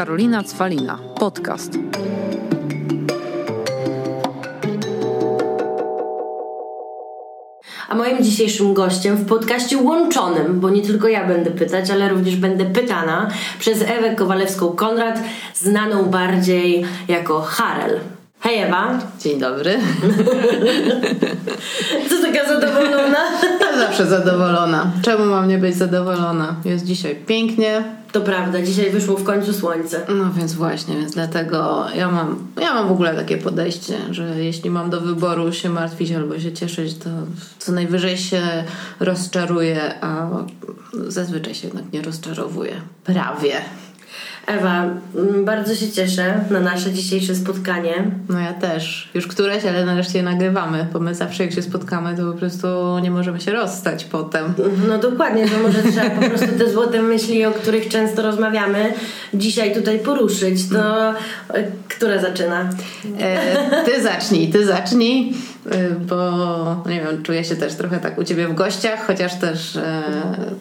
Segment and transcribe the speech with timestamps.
[0.00, 0.98] Karolina Cwalina.
[1.18, 1.78] Podcast.
[7.88, 12.36] A moim dzisiejszym gościem w podcaście łączonym, bo nie tylko ja będę pytać, ale również
[12.36, 15.18] będę pytana przez Ewę Kowalewską-Konrad,
[15.54, 18.00] znaną bardziej jako Harel.
[18.40, 18.98] Hej Ewa.
[19.18, 19.78] Dzień dobry.
[22.10, 23.18] Co taka zadowolona?
[23.60, 24.92] Ja zawsze zadowolona.
[25.02, 26.56] Czemu mam nie być zadowolona?
[26.64, 27.84] Jest dzisiaj pięknie.
[28.12, 30.06] To prawda, dzisiaj wyszło w końcu słońce.
[30.08, 34.70] No więc właśnie, więc dlatego ja mam, ja mam w ogóle takie podejście, że jeśli
[34.70, 37.10] mam do wyboru się martwić albo się cieszyć, to
[37.58, 38.42] co najwyżej się
[39.00, 40.26] rozczaruję, a
[41.06, 42.80] zazwyczaj się jednak nie rozczarowuję.
[43.04, 43.52] Prawie.
[44.50, 44.84] Ewa,
[45.16, 47.94] mm, bardzo się cieszę na nasze dzisiejsze spotkanie.
[48.28, 49.10] No ja też.
[49.14, 52.66] Już któreś, ale nareszcie je nagrywamy, bo my zawsze jak się spotkamy, to po prostu
[53.02, 54.54] nie możemy się rozstać potem.
[54.88, 58.92] No dokładnie, to może trzeba po prostu te złote myśli, o których często rozmawiamy,
[59.34, 60.68] dzisiaj tutaj poruszyć.
[60.68, 61.14] To e,
[61.88, 62.70] która zaczyna?
[63.20, 65.32] E, ty zacznij, ty zacznij,
[66.08, 70.02] bo nie wiem, czuję się też trochę tak u ciebie w gościach, chociaż też e,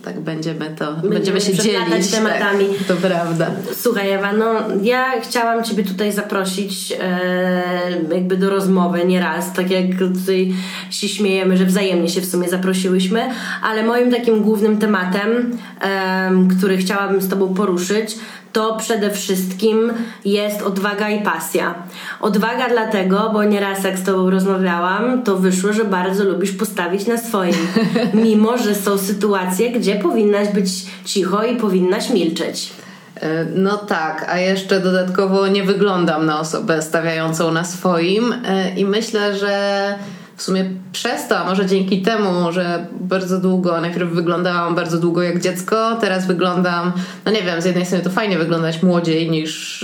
[0.05, 2.11] tak będziemy to, będziemy, będziemy się dzielić.
[2.11, 2.65] tematami.
[2.67, 3.51] Tak, to prawda.
[3.75, 9.85] Słuchaj Ewa, no ja chciałam Ciebie tutaj zaprosić e, jakby do rozmowy nieraz, tak jak
[9.97, 10.53] tutaj
[10.89, 13.29] się śmiejemy, że wzajemnie się w sumie zaprosiłyśmy,
[13.61, 18.15] ale moim takim głównym tematem, e, który chciałabym z Tobą poruszyć,
[18.53, 19.93] to przede wszystkim
[20.25, 21.75] jest odwaga i pasja.
[22.21, 27.17] Odwaga dlatego, bo nieraz jak z Tobą rozmawiałam, to wyszło, że bardzo lubisz postawić na
[27.17, 27.55] swoim.
[28.13, 30.69] Mimo, że są sytuacje, gdzie powinnaś być
[31.05, 32.69] cicho i powinnaś milczeć.
[33.15, 38.85] E, No tak, a jeszcze dodatkowo nie wyglądam na osobę stawiającą na swoim e, i
[38.85, 39.95] myślę, że
[40.39, 45.21] w sumie przez to, a może dzięki temu, że bardzo długo, najpierw wyglądałam bardzo długo
[45.23, 46.91] jak dziecko, teraz wyglądam,
[47.25, 49.81] no nie wiem, z jednej strony to fajnie wyglądać młodziej niż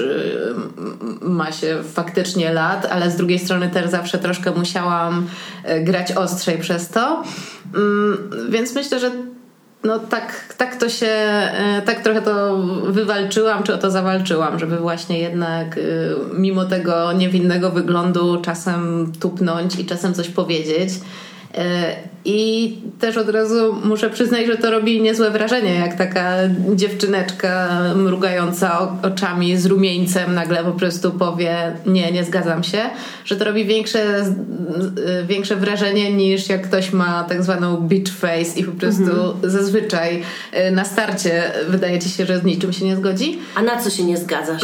[1.21, 5.27] yy, ma się faktycznie lat, ale z drugiej strony też zawsze troszkę musiałam
[5.63, 7.23] e, grać ostrzej przez to.
[7.75, 8.17] Mm,
[8.49, 9.11] Więc myślę, że
[9.85, 14.77] no tak, tak to się, e, tak trochę to wywalczyłam, czy o to zawalczyłam, żeby
[14.77, 15.81] właśnie jednak e,
[16.37, 20.89] mimo tego niewinnego wyglądu czasem tupnąć i czasem coś powiedzieć.
[21.57, 21.95] E,
[22.27, 26.33] I też od razu muszę przyznać, że to robi niezłe wrażenie, jak taka
[26.75, 32.79] dziewczyneczka mrugająca oczami z rumieńcem nagle po prostu powie nie, nie zgadzam się,
[33.25, 38.59] że to robi większe, z- większe wrażenie niż jak ktoś ma tak zwaną beach face
[38.59, 39.03] i po prostu
[39.43, 40.21] zazwyczaj
[40.51, 43.39] e, na starcie wydaje ci się, że z niczym się nie zgodzi.
[43.55, 44.61] A na co się nie zgadzasz?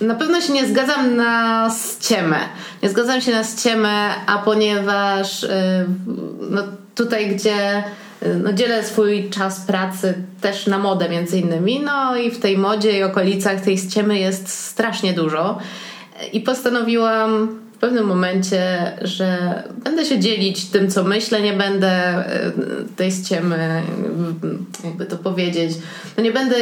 [0.00, 2.38] Na pewno się nie zgadzam na ściemę.
[2.82, 5.48] Nie zgadzam się na ściemę, a ponieważ y,
[6.50, 6.62] no,
[6.94, 7.84] tutaj, gdzie
[8.22, 12.58] y, no, dzielę swój czas pracy też na modę między innymi, no i w tej
[12.58, 15.58] modzie i okolicach tej ściemy jest strasznie dużo.
[16.32, 22.96] I postanowiłam w pewnym momencie, że będę się dzielić tym, co myślę, nie będę y,
[22.96, 23.82] tej ściemy,
[24.84, 25.72] jakby to powiedzieć,
[26.16, 26.56] no nie będę,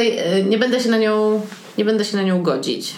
[0.49, 1.41] nie będę się na nią,
[1.77, 2.93] nie będę się na nią godzić.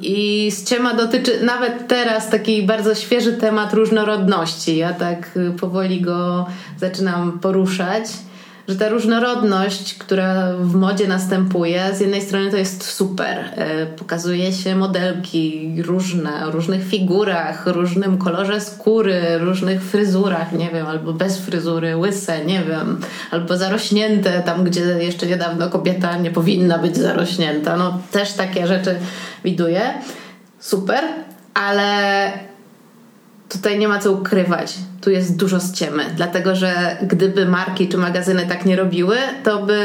[0.00, 4.76] I ściema dotyczy nawet teraz taki bardzo świeży temat różnorodności.
[4.76, 6.46] Ja tak y, powoli go
[6.78, 8.04] zaczynam poruszać,
[8.68, 13.38] że ta różnorodność, która w modzie następuje, z jednej strony to jest super.
[13.38, 20.86] E, Pokazuje się modelki różne, o różnych figurach, różnym kolorze skóry, różnych fryzurach, nie wiem,
[20.86, 26.78] albo bez fryzury, łyse, nie wiem, albo zarośnięte, tam gdzie jeszcze niedawno kobieta nie powinna
[26.78, 27.76] być zarośnięta.
[27.76, 28.96] No też takie rzeczy
[29.44, 29.80] widuję.
[30.58, 31.04] Super,
[31.54, 32.32] ale
[33.54, 34.74] tutaj nie ma co ukrywać.
[35.00, 39.78] Tu jest dużo ściemy, dlatego że gdyby marki czy magazyny tak nie robiły, to by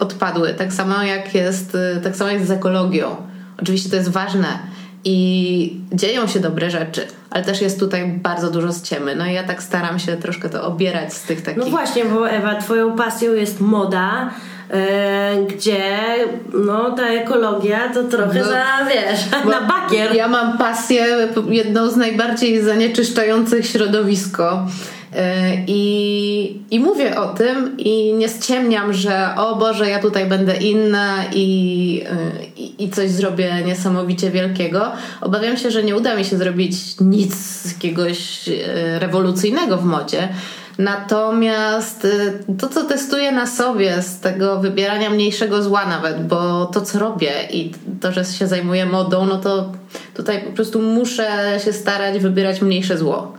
[0.00, 0.54] odpadły.
[0.54, 3.16] Tak samo jak jest, y, tak samo jest z ekologią.
[3.58, 4.46] Oczywiście to jest ważne
[5.04, 9.16] i dzieją się dobre rzeczy, ale też jest tutaj bardzo dużo ściemy.
[9.16, 11.64] No i ja tak staram się troszkę to obierać z tych takich...
[11.64, 14.30] No właśnie, bo Ewa, twoją pasją jest moda,
[15.48, 15.88] gdzie
[16.54, 19.20] no ta ekologia to trochę No, za, wiesz,
[19.52, 20.14] na bakier.
[20.14, 21.06] Ja mam pasję,
[21.48, 24.66] jedną z najbardziej zanieczyszczających środowisko.
[25.12, 25.20] Yy,
[25.66, 31.14] I, I mówię o tym i nie ściemniam, że o Boże, ja tutaj będę inna
[31.32, 34.92] i, yy, i, i coś zrobię niesamowicie wielkiego.
[35.20, 37.34] Obawiam się, że nie uda mi się zrobić nic
[37.72, 38.50] jakiegoś
[38.98, 40.28] rewolucyjnego w modzie.
[40.78, 46.80] Natomiast y, to, co testuję na sobie z tego wybierania mniejszego zła nawet, bo to,
[46.80, 49.72] co robię i to, że się zajmuję modą, no to
[50.14, 53.32] tutaj po prostu muszę się starać wybierać mniejsze zło.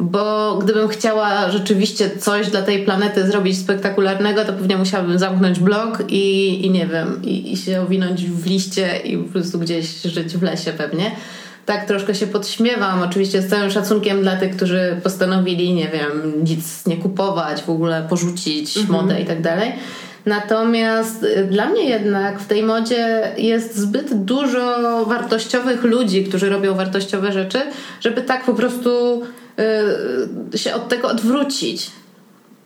[0.00, 6.02] bo gdybym chciała rzeczywiście coś dla tej planety zrobić spektakularnego, to pewnie musiałabym zamknąć blog
[6.08, 10.36] i, i nie wiem, i, i się owinąć w liście i po prostu gdzieś żyć
[10.36, 11.10] w lesie pewnie
[11.66, 16.86] tak troszkę się podśmiewam, oczywiście z całym szacunkiem dla tych, którzy postanowili, nie wiem, nic
[16.86, 19.02] nie kupować, w ogóle porzucić mhm.
[19.02, 19.72] modę i tak dalej.
[20.26, 26.74] Natomiast y, dla mnie jednak w tej modzie jest zbyt dużo wartościowych ludzi, którzy robią
[26.74, 27.60] wartościowe rzeczy,
[28.00, 29.22] żeby tak po prostu
[30.54, 31.90] y, się od tego odwrócić.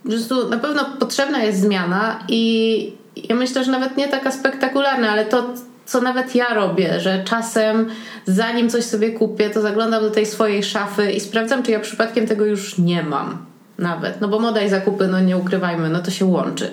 [0.02, 2.92] Po prostu na pewno potrzebna jest zmiana i
[3.28, 5.54] ja myślę, że nawet nie taka spektakularna, ale to,
[5.87, 7.88] co nawet ja robię, że czasem
[8.27, 12.27] zanim coś sobie kupię, to zaglądam do tej swojej szafy i sprawdzam, czy ja przypadkiem
[12.27, 13.47] tego już nie mam.
[13.79, 14.21] Nawet.
[14.21, 16.71] No bo moda i zakupy, no nie ukrywajmy, no to się łączy.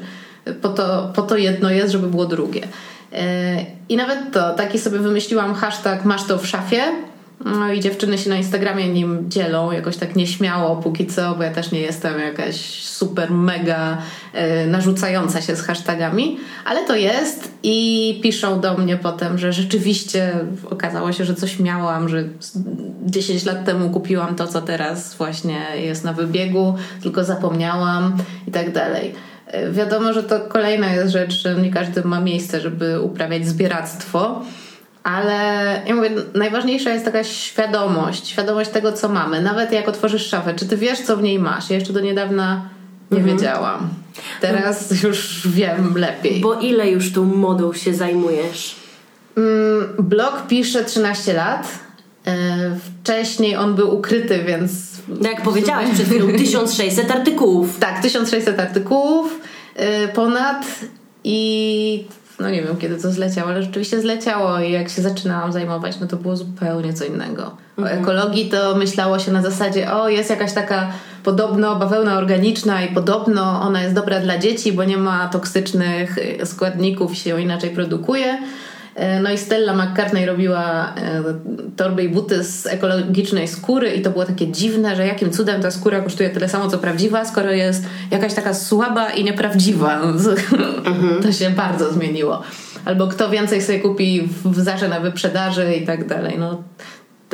[0.62, 2.68] Po to, po to jedno jest, żeby było drugie.
[3.14, 3.56] E,
[3.90, 6.82] I nawet to, taki sobie wymyśliłam hashtag masz to w szafie
[7.46, 11.52] no i dziewczyny się na Instagramie nim dzielą, jakoś tak nieśmiało póki co, bo ja
[11.52, 13.98] też nie jestem jakaś super mega
[14.64, 20.34] y, narzucająca się z hashtagami, ale to jest i piszą do mnie potem, że rzeczywiście
[20.70, 22.24] okazało się, że coś miałam, że
[23.06, 28.18] 10 lat temu kupiłam to, co teraz właśnie jest na wybiegu, tylko zapomniałam
[28.48, 29.14] i tak dalej.
[29.48, 34.42] E, wiadomo, że to kolejna jest rzecz, że nie każdy ma miejsce, żeby uprawiać zbieractwo
[35.04, 39.42] ale ja mówię, najważniejsza jest taka świadomość, świadomość tego, co mamy.
[39.42, 41.70] Nawet jak otworzysz szafę, czy ty wiesz, co w niej masz?
[41.70, 42.70] Ja jeszcze do niedawna
[43.12, 43.38] nie mhm.
[43.38, 43.90] wiedziałam.
[44.42, 46.42] Teraz już wiem lepiej.
[46.42, 48.76] Bo ile już tą modą się zajmujesz?
[49.38, 51.68] Mm, blog pisze 13 lat.
[52.28, 52.36] E,
[53.02, 54.72] wcześniej on był ukryty, więc.
[55.08, 57.80] No jak powiedziałaś przed chwilą, 1600 artykułów.
[57.80, 59.40] Tak, 1600 artykułów
[59.76, 60.66] e, ponad
[61.24, 62.06] i
[62.40, 66.08] no nie wiem kiedy to zleciało, ale rzeczywiście zleciało i jak się zaczynałam zajmować, no
[66.08, 67.52] to było zupełnie co innego.
[67.78, 68.02] O mhm.
[68.02, 70.92] ekologii to myślało się na zasadzie, o jest jakaś taka
[71.24, 77.14] podobno bawełna organiczna i podobno ona jest dobra dla dzieci, bo nie ma toksycznych składników
[77.14, 78.38] i się inaczej produkuje.
[78.96, 81.24] E, no i Stella McCartney robiła e,
[81.76, 85.72] torby i buty z ekologicznej skóry i to było takie dziwne, że jakim cudem ta
[85.72, 90.02] skóra kosztuje tyle samo co prawdziwa, skoro jest jakaś taka słaba i nieprawdziwa.
[90.02, 91.22] Mhm.
[91.24, 92.42] To się bardzo zmieniło.
[92.86, 96.36] Albo kto więcej sobie kupi w zarze na wyprzedaży i tak dalej.
[96.40, 96.64] No,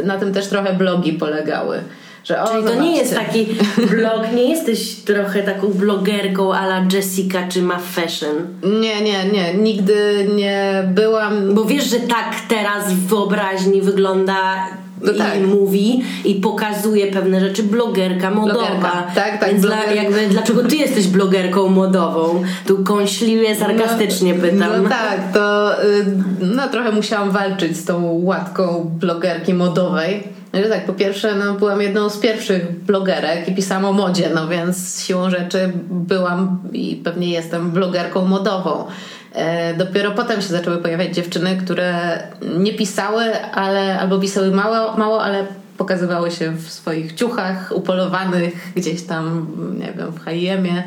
[0.04, 1.82] na tym też trochę blogi polegały.
[2.30, 3.46] Że, o, Czyli to nie jest taki
[3.92, 8.36] blog, nie jesteś trochę taką blogerką ala Jessica czy ma fashion.
[8.64, 11.54] Nie, nie, nie, nigdy nie byłam.
[11.56, 14.68] Bo wiesz, że tak teraz w wyobraźni wygląda
[15.02, 15.48] no i tak.
[15.48, 18.54] mówi i pokazuje pewne rzeczy blogerka modowa.
[18.54, 18.92] Blogerka.
[19.16, 19.50] Tak, tak.
[19.50, 22.44] Więc dla, jakby, dlaczego ty jesteś blogerką modową?
[22.68, 24.84] Tu kąśliwie, sarkastycznie no, pytam.
[24.84, 26.06] No tak, to y,
[26.42, 31.82] no, trochę musiałam walczyć z tą łatką blogerki modowej no tak, po pierwsze, no, byłam
[31.82, 37.30] jedną z pierwszych blogerek i pisałam o modzie, no więc siłą rzeczy byłam i pewnie
[37.30, 38.86] jestem blogerką modową.
[39.34, 42.20] E, dopiero potem się zaczęły pojawiać dziewczyny, które
[42.58, 45.46] nie pisały, ale albo pisały mało, mało ale
[45.78, 49.48] pokazywały się w swoich ciuchach upolowanych gdzieś tam,
[49.80, 50.84] nie wiem, w H&M-ie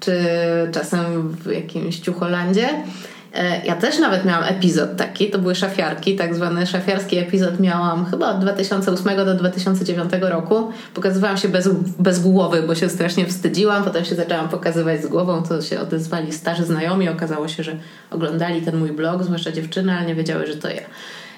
[0.00, 0.18] czy
[0.72, 2.68] czasem w jakimś ciucholandzie.
[3.34, 8.06] E, ja też nawet miałam epizod taki, to były szafiarki, tak zwany szafiarski epizod miałam
[8.06, 10.72] chyba od 2008 do 2009 roku.
[10.94, 15.42] Pokazywałam się bez, bez głowy, bo się strasznie wstydziłam, potem się zaczęłam pokazywać z głową,
[15.42, 17.76] to się odezwali starzy znajomi, okazało się, że
[18.10, 20.82] oglądali ten mój blog, zwłaszcza dziewczyny, ale nie wiedziały, że to ja.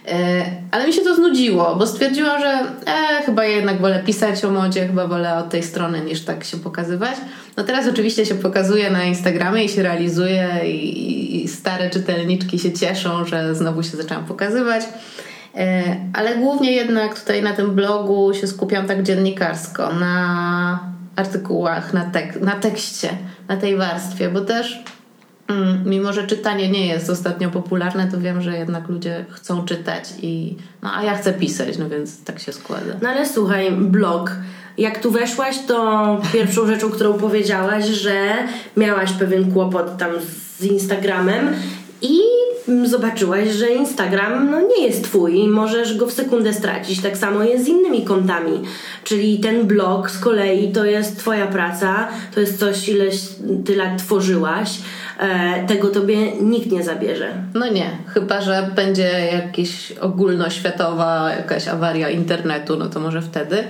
[0.08, 2.50] E, ale mi się to znudziło, bo stwierdziłam, że
[2.86, 6.56] e, chyba jednak wolę pisać o modzie, chyba wolę od tej strony niż tak się
[6.56, 7.16] pokazywać.
[7.56, 12.72] No teraz oczywiście się pokazuje na Instagramie i się realizuje i, i stare czytelniczki się
[12.72, 14.82] cieszą, że znowu się zaczęłam pokazywać.
[15.54, 22.04] E, ale głównie jednak tutaj na tym blogu się skupiam tak dziennikarsko, na artykułach, na,
[22.04, 23.08] tek na tekście,
[23.48, 24.82] na tej warstwie, bo też
[25.84, 30.56] mimo, że czytanie nie jest ostatnio popularne, to wiem, że jednak ludzie chcą czytać i
[30.82, 32.92] no a ja chcę pisać, no więc tak się składa.
[33.02, 34.32] No ale słuchaj, blog.
[34.78, 38.34] Jak tu weszłaś, to pierwszą rzeczą, którą powiedziałaś, że
[38.76, 40.10] miałaś pewien kłopot tam
[40.58, 41.54] z Instagramem
[42.02, 42.20] i
[42.84, 47.02] zobaczyłaś, że Instagram no, nie jest twój i możesz go w sekundę stracić.
[47.02, 48.60] Tak samo jest z innymi kontami.
[49.04, 53.20] Czyli ten blog z kolei to jest twoja praca, to jest coś, ileś
[53.64, 54.78] ty lat tworzyłaś
[55.18, 57.34] E, tego tobie nikt nie zabierze.
[57.54, 63.64] No nie, chyba że będzie jakaś ogólnoświatowa jakaś awaria internetu, no to może wtedy.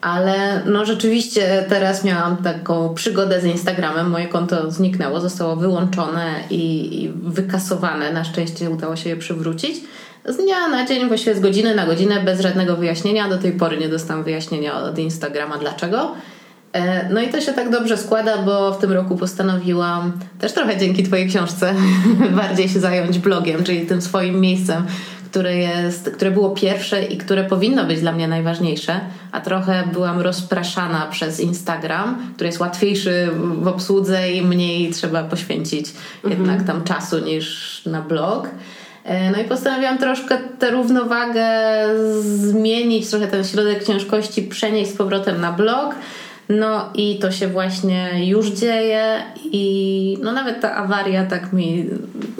[0.00, 4.10] Ale no rzeczywiście teraz miałam taką przygodę z Instagramem.
[4.10, 8.12] Moje konto zniknęło, zostało wyłączone i, i wykasowane.
[8.12, 9.76] Na szczęście udało się je przywrócić.
[10.24, 13.28] Z dnia na dzień, właściwie z godziny na godzinę, bez żadnego wyjaśnienia.
[13.28, 16.14] Do tej pory nie dostałam wyjaśnienia od Instagrama dlaczego.
[16.76, 20.76] E, no i to się tak dobrze składa, bo w tym roku postanowiłam też trochę
[20.76, 21.74] dzięki Twojej książce
[22.42, 24.86] bardziej się zająć blogiem, czyli tym swoim miejscem,
[25.36, 29.00] które, jest, które było pierwsze i które powinno być dla mnie najważniejsze,
[29.32, 35.86] a trochę byłam rozpraszana przez Instagram, który jest łatwiejszy w obsłudze i mniej trzeba poświęcić
[36.24, 36.40] mhm.
[36.40, 38.48] jednak tam czasu niż na blog.
[39.04, 41.48] E, no i postanowiłam troszkę tę równowagę
[42.22, 45.94] zmienić, trochę ten środek ciężkości przenieść z powrotem na blog
[46.48, 51.86] no i to się właśnie już dzieje i no nawet ta awaria tak mi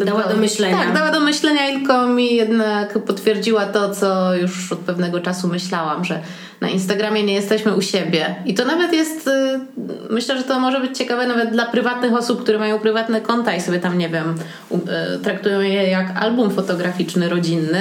[0.04, 0.76] dała do myślenia.
[0.76, 6.04] Tak, dała do myślenia tylko mi jednak potwierdziła to, co już od pewnego czasu myślałam,
[6.04, 6.20] że
[6.60, 8.34] na Instagramie nie jesteśmy u siebie.
[8.46, 9.60] I to nawet jest, y,
[10.10, 13.60] myślę, że to może być ciekawe nawet dla prywatnych osób, które mają prywatne konta i
[13.60, 14.34] sobie tam, nie wiem,
[14.72, 17.80] y, traktują je jak album fotograficzny, rodzinny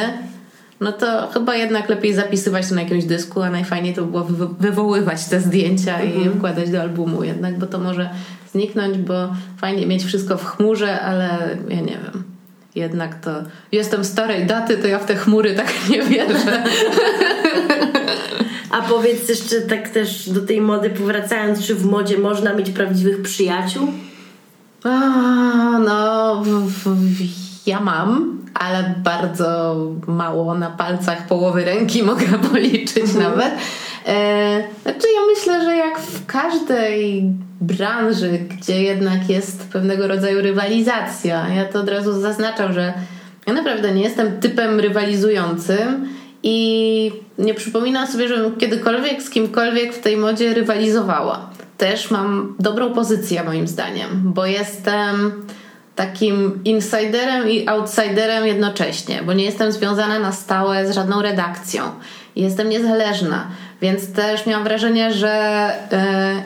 [0.86, 4.28] no to chyba jednak lepiej zapisywać to na jakimś dysku, a najfajniej to było
[4.60, 6.38] wywoływać te zdjęcia i je mhm.
[6.38, 8.10] wkładać do albumu jednak, bo to może
[8.52, 12.24] zniknąć, bo fajnie mieć wszystko w chmurze, ale ja nie wiem.
[12.76, 13.32] Jednak to
[13.72, 16.64] jestem starej daty, to ja w te chmury tak nie wierzę.
[18.72, 23.22] A powiedz jeszcze tak też do tej mody powracając, czy w modzie można mieć prawdziwych
[23.22, 23.88] przyjaciół?
[24.84, 24.90] A,
[25.86, 27.22] no, w, w,
[27.68, 29.76] ja mam ale bardzo
[30.08, 33.24] mało na palcach połowy ręki mogę policzyć mhm.
[33.24, 33.54] nawet.
[34.06, 37.24] E, znaczy ja myślę, że jak w każdej
[37.62, 42.94] branży, gdzie jednak jest pewnego rodzaju rywalizacja, ja to od razu zaznaczam, że
[43.48, 46.08] ja naprawdę nie jestem typem rywalizującym
[46.44, 51.50] i nie przypominam sobie, żebym kiedykolwiek z kimkolwiek w tej modzie rywalizowała.
[51.78, 55.46] Też mam dobrą pozycję moim zdaniem, bo jestem
[55.96, 61.84] takim insiderem i outsiderem jednocześnie, bo nie jestem związana na stałe z żadną redakcją.
[62.36, 63.48] Jestem niezależna,
[63.82, 65.68] więc też miałam wrażenie, że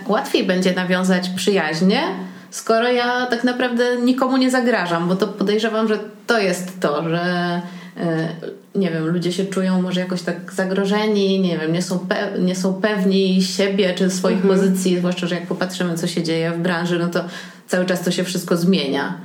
[0.07, 2.01] y, łatwiej będzie nawiązać przyjaźnie,
[2.49, 7.61] skoro ja tak naprawdę nikomu nie zagrażam, bo to podejrzewam, że to jest to, że
[7.97, 12.39] y, nie wiem, ludzie się czują może jakoś tak zagrożeni, nie wiem, nie są, pe-
[12.39, 14.55] nie są pewni siebie czy swoich mhm.
[14.55, 17.23] pozycji, zwłaszcza, że jak popatrzymy, co się dzieje w branży, no to
[17.69, 19.17] cały czas to się wszystko zmienia.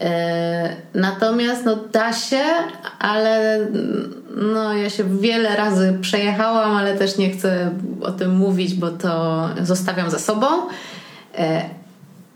[0.00, 2.42] E, natomiast no da się,
[2.98, 3.58] ale
[4.36, 7.70] no ja się wiele razy przejechałam, ale też nie chcę
[8.00, 10.46] o tym mówić, bo to zostawiam za sobą.
[11.38, 11.62] E,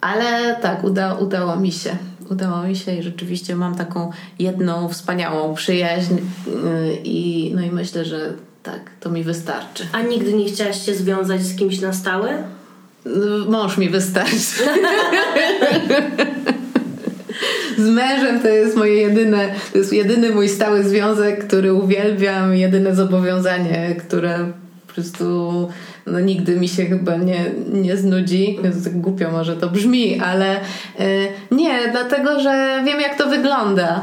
[0.00, 1.96] ale tak, uda, udało mi się.
[2.30, 6.20] Udało mi się i rzeczywiście mam taką jedną wspaniałą przyjaźń e,
[7.04, 9.86] i, no i myślę, że tak, to mi wystarczy.
[9.92, 12.57] A nigdy nie chciałaś się związać z kimś na stałe?
[13.49, 14.64] Mąż mi wystarczy.
[17.78, 22.95] z mężem to jest moje jedyne, to jest jedyny mój stały związek, który uwielbiam, jedyne
[22.95, 24.52] zobowiązanie, które
[25.00, 25.69] prostu
[26.07, 28.59] no, nigdy mi się chyba nie, nie znudzi.
[28.85, 34.00] Tak głupio może to brzmi, ale y, nie, dlatego że wiem jak to wygląda.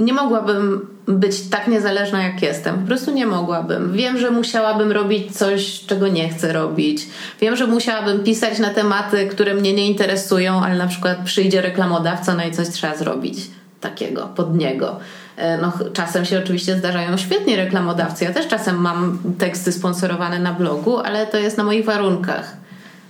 [0.00, 2.78] Nie mogłabym być tak niezależna jak jestem.
[2.80, 3.92] Po prostu nie mogłabym.
[3.92, 7.06] Wiem, że musiałabym robić coś, czego nie chcę robić.
[7.40, 12.34] Wiem, że musiałabym pisać na tematy, które mnie nie interesują, ale na przykład przyjdzie reklamodawca,
[12.34, 13.38] no i coś trzeba zrobić
[13.80, 15.00] takiego pod niego.
[15.42, 18.24] E, no, czasem się oczywiście zdarzają świetni reklamodawcy.
[18.24, 22.56] Ja też czasem mam teksty sponsorowane na blogu, ale to jest na moich warunkach.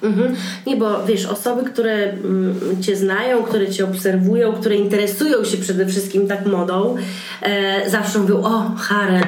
[0.02, 0.34] Mhm.
[0.66, 5.86] Nie, bo wiesz, osoby, które mm, Cię znają, które Cię obserwują, które interesują się przede
[5.86, 6.96] wszystkim tak modą,
[7.42, 9.24] e, zawsze mówią, o, harem,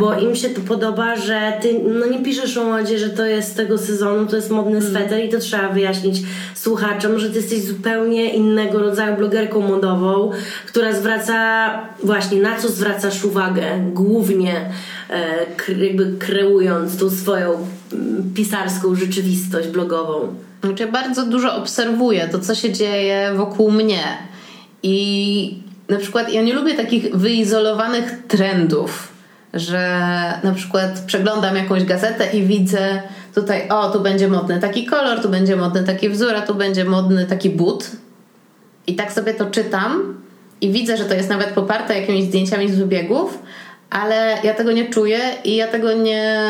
[0.00, 3.52] bo im się to podoba, że Ty no nie piszesz o modzie, że to jest
[3.52, 4.94] z tego sezonu, to jest modny mhm.
[4.94, 6.22] sweter i to trzeba wyjaśnić
[6.54, 10.30] słuchaczom, że Ty jesteś zupełnie innego rodzaju blogerką modową,
[10.66, 11.70] która zwraca,
[12.04, 13.62] właśnie, na co zwracasz uwagę
[13.92, 14.70] głównie,
[15.10, 17.66] e, jakby kreując tą swoją
[18.34, 20.34] pisarską rzeczywistość blogową?
[20.64, 24.02] Znaczy, bardzo dużo obserwuję to, co się dzieje wokół mnie.
[24.82, 25.58] I
[25.88, 29.08] na przykład ja nie lubię takich wyizolowanych trendów,
[29.54, 30.00] że
[30.44, 33.02] na przykład przeglądam jakąś gazetę i widzę
[33.34, 36.84] tutaj, o, tu będzie modny taki kolor, tu będzie modny taki wzór, a tu będzie
[36.84, 37.90] modny taki but.
[38.86, 40.14] I tak sobie to czytam
[40.60, 43.38] i widzę, że to jest nawet poparte jakimiś zdjęciami z wybiegów,
[43.92, 46.40] ale ja tego nie czuję i ja tego nie,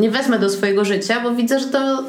[0.00, 2.02] nie wezmę do swojego życia, bo widzę, że to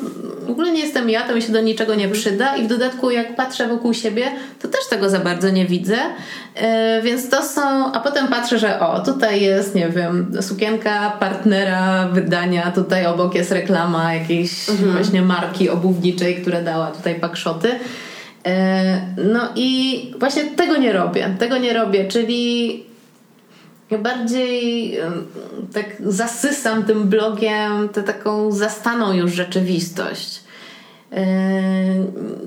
[0.49, 3.11] w ogóle nie jestem ja, to mi się do niczego nie przyda i w dodatku
[3.11, 4.25] jak patrzę wokół siebie,
[4.61, 5.97] to też tego za bardzo nie widzę.
[6.55, 12.07] E, więc to są, a potem patrzę, że o, tutaj jest, nie wiem, sukienka partnera
[12.07, 14.91] wydania, tutaj obok jest reklama jakiejś mhm.
[14.91, 17.69] właśnie marki obuwniczej, która dała tutaj pakszoty.
[18.45, 21.35] E, no i właśnie tego nie robię.
[21.39, 22.88] Tego nie robię, czyli
[23.91, 24.97] ja bardziej
[25.73, 30.43] tak zasysam tym blogiem tę taką zastaną już rzeczywistość.
[31.11, 31.25] E,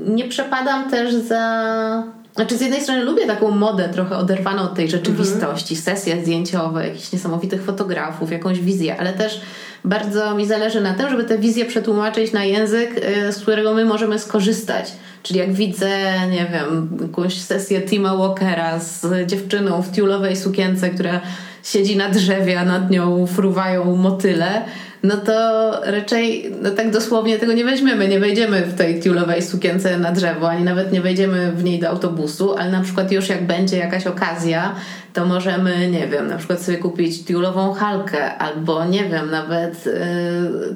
[0.06, 2.02] nie przepadam też za.
[2.34, 5.96] Znaczy, z jednej strony lubię taką modę trochę oderwaną od tej rzeczywistości, mhm.
[5.96, 9.40] sesje zdjęciowe, jakichś niesamowitych fotografów, jakąś wizję, ale też
[9.84, 13.84] bardzo mi zależy na tym, żeby tę wizję przetłumaczyć na język, e, z którego my
[13.84, 14.92] możemy skorzystać.
[15.22, 15.88] Czyli jak widzę,
[16.30, 21.20] nie wiem, jakąś sesję Tima Walkera z dziewczyną w tiulowej sukience, która
[21.64, 24.64] siedzi na drzewie, a nad nią fruwają motyle,
[25.02, 28.08] no to raczej no tak dosłownie tego nie weźmiemy.
[28.08, 31.88] Nie wejdziemy w tej tiulowej sukience na drzewo, ani nawet nie wejdziemy w niej do
[31.88, 34.74] autobusu, ale na przykład już jak będzie jakaś okazja,
[35.12, 39.92] to możemy, nie wiem, na przykład sobie kupić tiulową halkę, albo nie wiem, nawet yy,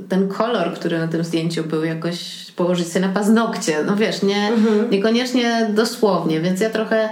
[0.09, 3.77] ten kolor, który na tym zdjęciu był, jakoś położyć sobie na paznokcie.
[3.87, 4.91] No wiesz, nie, mhm.
[4.91, 7.09] niekoniecznie dosłownie, więc ja trochę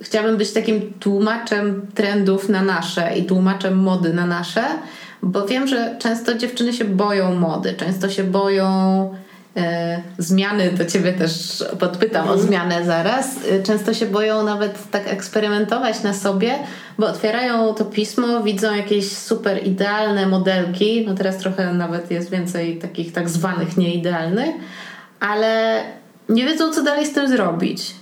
[0.00, 4.64] chciałabym być takim tłumaczem trendów na nasze i tłumaczem mody na nasze,
[5.22, 9.10] bo wiem, że często dziewczyny się boją mody, często się boją
[9.56, 12.48] e, zmiany, to ciebie też podpytam o mhm.
[12.48, 13.26] zmianę zaraz.
[13.50, 16.54] E, często się boją nawet tak eksperymentować na sobie,
[16.98, 22.78] bo otwierają to pismo, widzą jakieś super idealne modelki, no teraz trochę nawet jest więcej
[22.78, 24.54] takich tak zwanych nieidealnych,
[25.20, 25.82] ale
[26.28, 27.94] nie wiedzą, co dalej z tym zrobić.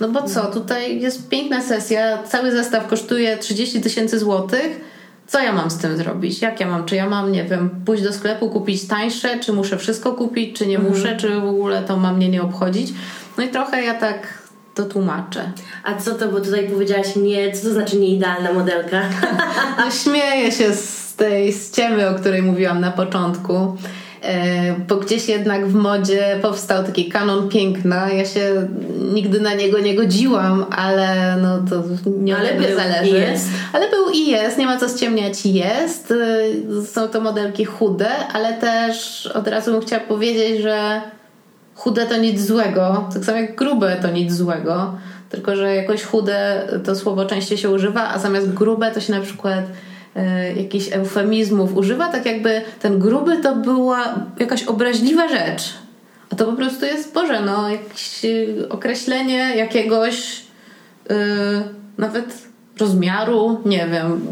[0.00, 4.91] No bo co, tutaj jest piękna sesja, cały zestaw kosztuje 30 tysięcy złotych.
[5.32, 6.42] Co ja mam z tym zrobić?
[6.42, 6.84] Jak ja mam?
[6.84, 9.38] Czy ja mam, nie wiem, pójść do sklepu, kupić tańsze?
[9.38, 10.58] Czy muszę wszystko kupić?
[10.58, 10.94] Czy nie mhm.
[10.94, 11.16] muszę?
[11.16, 12.92] Czy w ogóle to ma mnie nie obchodzić?
[13.38, 14.42] No i trochę ja tak
[14.74, 15.52] to tłumaczę.
[15.84, 19.02] A co to, bo tutaj powiedziałaś nie, co to znaczy nieidealna modelka?
[19.78, 23.76] No śmieję się z tej ściemy, o której mówiłam na początku.
[24.22, 28.12] E, bo gdzieś jednak w modzie powstał taki kanon piękna.
[28.12, 28.68] Ja się
[29.12, 33.18] nigdy na niego nie godziłam, ale no to nie ale ode zależy.
[33.18, 33.48] Jest.
[33.72, 36.14] Ale był i jest, nie ma co ściemniać, jest.
[36.80, 41.00] E, są to modelki chude, ale też od razu bym chciała powiedzieć, że
[41.74, 44.94] chude to nic złego, tak samo jak grube to nic złego,
[45.30, 49.20] tylko że jakoś chude to słowo częściej się używa, a zamiast grube to się na
[49.20, 49.64] przykład
[50.56, 55.74] jakichś eufemizmów używa, tak jakby ten gruby to była jakaś obraźliwa rzecz.
[56.30, 60.42] A to po prostu jest, Boże, no, jakieś e, określenie jakiegoś
[61.08, 61.16] yy,
[61.98, 64.26] nawet rozmiaru, nie wiem,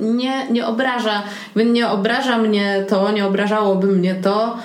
[0.00, 1.22] nie, nie obraża,
[1.56, 4.58] nie obraża mnie to, nie obrażałoby mnie to.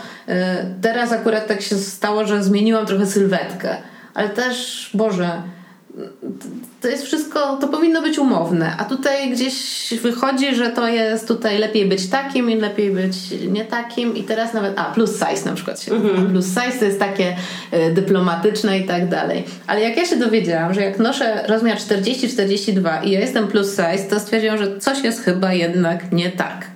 [0.81, 3.75] Teraz akurat tak się stało, że zmieniłam trochę sylwetkę,
[4.13, 5.41] ale też, Boże,
[6.81, 11.57] to jest wszystko, to powinno być umowne, a tutaj gdzieś wychodzi, że to jest tutaj
[11.57, 13.15] lepiej być takim i lepiej być
[13.47, 14.15] nie takim.
[14.15, 16.29] I teraz nawet, a plus size na przykład się mm-hmm.
[16.29, 17.35] plus size to jest takie
[17.73, 23.05] y, dyplomatyczne i tak dalej, ale jak ja się dowiedziałam, że jak noszę rozmiar 40-42
[23.05, 26.67] i ja jestem plus size, to stwierdziłam, że coś jest chyba jednak nie tak.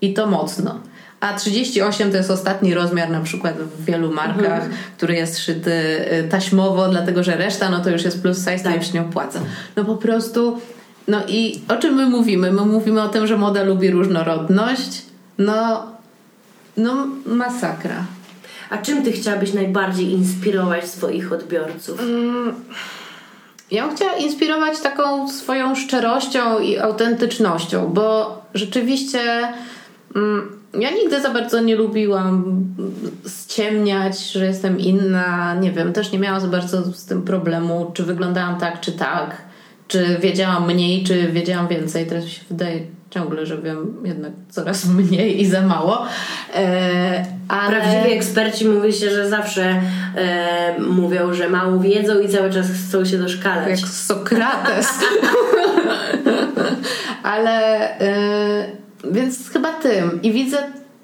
[0.00, 0.80] I to mocno
[1.22, 4.72] a 38 to jest ostatni rozmiar na przykład w wielu markach, mhm.
[4.96, 8.72] który jest szyty y, taśmowo, dlatego że reszta no to już jest plus size, tak.
[8.72, 9.40] to już nie opłaca.
[9.76, 10.60] No po prostu,
[11.08, 12.52] no i o czym my mówimy?
[12.52, 15.02] My mówimy o tym, że moda lubi różnorodność.
[15.38, 15.86] No,
[16.76, 18.04] no masakra.
[18.70, 22.00] A czym ty chciałabyś najbardziej inspirować swoich odbiorców?
[22.00, 22.54] Mm,
[23.70, 29.20] ja bym chciała inspirować taką swoją szczerością i autentycznością, bo rzeczywiście
[30.16, 32.64] mm, ja nigdy za bardzo nie lubiłam
[33.28, 35.54] ściemniać, że jestem inna.
[35.54, 39.36] Nie wiem, też nie miałam za bardzo z tym problemu, czy wyglądałam tak, czy tak.
[39.88, 42.06] Czy wiedziałam mniej, czy wiedziałam więcej.
[42.06, 42.80] Teraz mi się wydaje
[43.10, 46.06] ciągle, że wiem jednak coraz mniej i za mało.
[46.54, 47.80] E, ale...
[47.80, 49.80] Prawdziwi eksperci mówi się, że zawsze
[50.16, 53.80] e, mówią, że mało wiedzą i cały czas chcą się doszkalać.
[53.80, 54.88] Jak Sokrates.
[57.22, 57.60] ale...
[58.00, 60.22] E, więc chyba tym.
[60.22, 60.58] I widzę,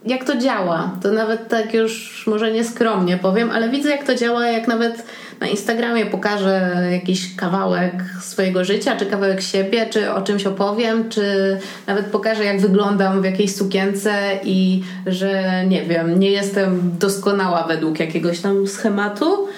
[0.07, 0.97] jak to działa.
[1.03, 5.05] To nawet tak już może nieskromnie powiem, ale widzę, jak to działa, jak nawet
[5.41, 11.59] na Instagramie pokażę jakiś kawałek swojego życia, czy kawałek siebie, czy o czymś opowiem, czy
[11.87, 18.01] nawet pokażę, jak wyglądam w jakiejś sukience i że nie wiem, nie jestem doskonała według
[18.01, 19.49] jakiegoś tam schematu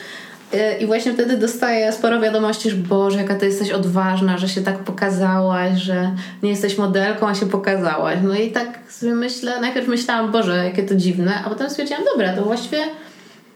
[0.81, 4.79] I właśnie wtedy dostaję sporo wiadomości, że Boże, jaka ty jesteś odważna, że się tak
[4.79, 6.11] pokazałaś, że
[6.43, 8.19] nie jesteś modelką, a się pokazałaś.
[8.23, 12.37] No i tak sobie myślę, najpierw myślałam, Boże, jakie to dziwne, a potem stwierdziłam, dobra,
[12.37, 12.79] to właściwie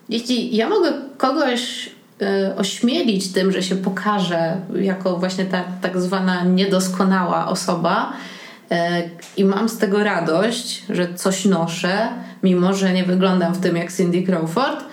[0.08, 1.90] jeśli ja mogę kogoś
[2.22, 8.12] y, ośmielić tym, że się pokaże jako właśnie ta tak zwana niedoskonała osoba
[8.72, 8.76] y,
[9.36, 12.08] i mam z tego radość, że coś noszę,
[12.42, 14.84] mimo że nie wyglądam w tym jak Cindy Crawford,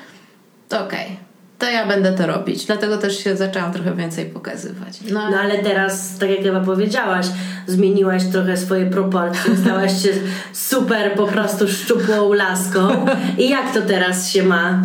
[0.70, 1.06] to okej.
[1.06, 1.31] Okay
[1.62, 2.66] to ja będę to robić.
[2.66, 5.00] Dlatego też się zaczęłam trochę więcej pokazywać.
[5.12, 7.26] No, no ale teraz, tak jak Ewa powiedziałaś,
[7.68, 10.10] zmieniłaś trochę swoje proporcje, stałaś się
[10.54, 13.06] super po prostu szczupłą laską.
[13.38, 14.82] I jak to teraz się ma?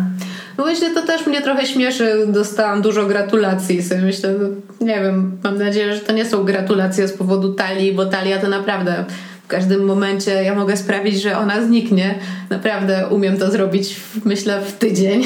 [0.57, 2.25] No właśnie to też mnie trochę śmieszy.
[2.27, 3.83] Dostałam dużo gratulacji.
[3.83, 4.47] Sobie myślę, no,
[4.85, 8.47] nie wiem, mam nadzieję, że to nie są gratulacje z powodu talii, bo talia to
[8.47, 9.05] naprawdę
[9.43, 12.15] w każdym momencie ja mogę sprawić, że ona zniknie.
[12.49, 15.23] Naprawdę umiem to zrobić, myślę, w tydzień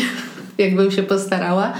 [0.61, 1.73] jakbym się postarała.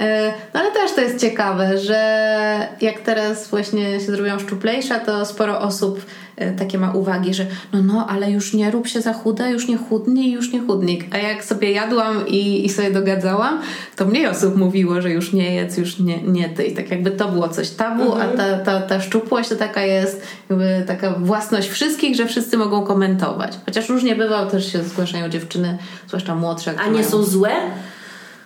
[0.00, 5.26] E, no ale też to jest ciekawe, że jak teraz właśnie się zrobiłam szczuplejsza, to
[5.26, 9.12] sporo osób e, takie ma uwagi, że no no, ale już nie rób się za
[9.12, 11.04] chuda, już nie chudnij, już nie chudnik.
[11.14, 13.60] A jak sobie jadłam i, i sobie dogadzałam,
[13.96, 16.64] to mniej osób mówiło, że już nie jedz, już nie, nie ty.
[16.64, 18.30] I tak jakby to było coś tabu, mhm.
[18.30, 22.82] a ta, ta, ta szczupłość to taka jest jakby taka własność wszystkich, że wszyscy mogą
[22.82, 23.58] komentować.
[23.66, 26.74] Chociaż różnie bywał, też się zgłaszają dziewczyny, zwłaszcza młodsze.
[26.78, 27.04] A nie mają...
[27.04, 27.50] są złe?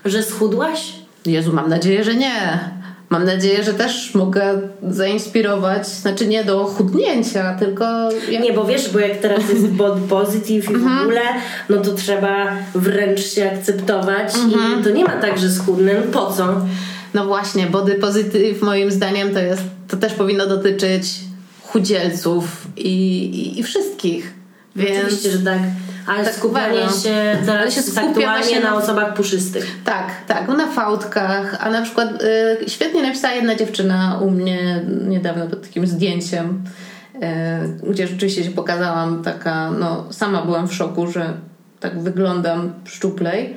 [0.05, 0.95] Że schudłaś?
[1.27, 2.59] Jezu, mam nadzieję, że nie.
[3.11, 8.13] Mam nadzieję, że też mogę zainspirować, znaczy nie do chudnięcia, tylko...
[8.31, 8.43] Jak...
[8.43, 11.03] Nie, bo wiesz, bo jak teraz jest body positive i w mhm.
[11.03, 11.21] ogóle,
[11.69, 14.85] no to trzeba wręcz się akceptować i mhm.
[14.85, 15.93] to nie ma tak, że schudnę.
[15.95, 16.61] No po co?
[17.15, 21.05] No właśnie, body positive moim zdaniem to jest, to też powinno dotyczyć
[21.63, 24.35] chudzielców i, i, i wszystkich.
[24.77, 24.99] Więc...
[24.99, 25.59] Oczywiście, że tak.
[26.09, 29.67] Ale tak skupianie się teraz się skupia aktualnie na, na osobach puszystych.
[29.85, 35.47] Tak, tak, na fałdkach, a na przykład y, świetnie napisała jedna dziewczyna u mnie niedawno
[35.47, 36.63] pod takim zdjęciem,
[37.15, 41.35] y, gdzie rzeczywiście się pokazałam taka, no sama byłam w szoku, że
[41.81, 43.57] tak wyglądam szczuplej.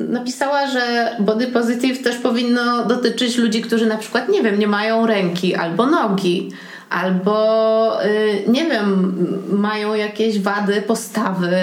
[0.00, 4.68] Y, napisała, że body positive też powinno dotyczyć ludzi, którzy na przykład, nie wiem, nie
[4.68, 6.50] mają ręki albo nogi
[6.90, 9.14] albo y, nie wiem,
[9.50, 11.56] mają jakieś wady postawy,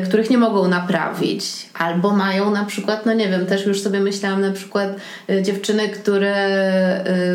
[0.00, 4.00] y, których nie mogą naprawić, albo mają na przykład, no nie wiem, też już sobie
[4.00, 4.88] myślałam na przykład
[5.30, 6.32] y, dziewczyny, które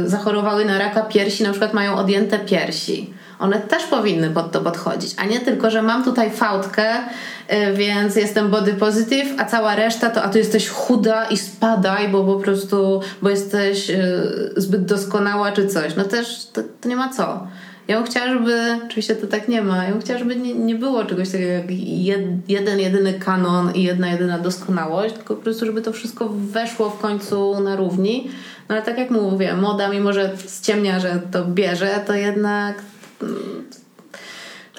[0.06, 5.14] zachorowały na raka piersi, na przykład mają odjęte piersi one też powinny pod to podchodzić,
[5.18, 10.10] a nie tylko, że mam tutaj fałdkę, y, więc jestem body positive, a cała reszta
[10.10, 15.52] to, a tu jesteś chuda i spadaj, bo po prostu, bo jesteś y, zbyt doskonała
[15.52, 15.96] czy coś.
[15.96, 17.48] No też to, to nie ma co.
[17.88, 20.76] Ja bym chciała, żeby, oczywiście to tak nie ma, ja bym chciała, żeby nie, nie
[20.76, 25.66] było czegoś takiego jak jed, jeden, jedyny kanon i jedna, jedyna doskonałość, tylko po prostu,
[25.66, 28.30] żeby to wszystko weszło w końcu na równi.
[28.70, 32.76] No ale tak jak mówię, moda, mimo że ściemnia, że to bierze, to jednak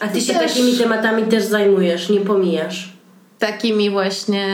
[0.01, 0.53] a ty się też...
[0.53, 2.98] takimi tematami też zajmujesz, nie pomijasz?
[3.38, 4.46] Takimi właśnie.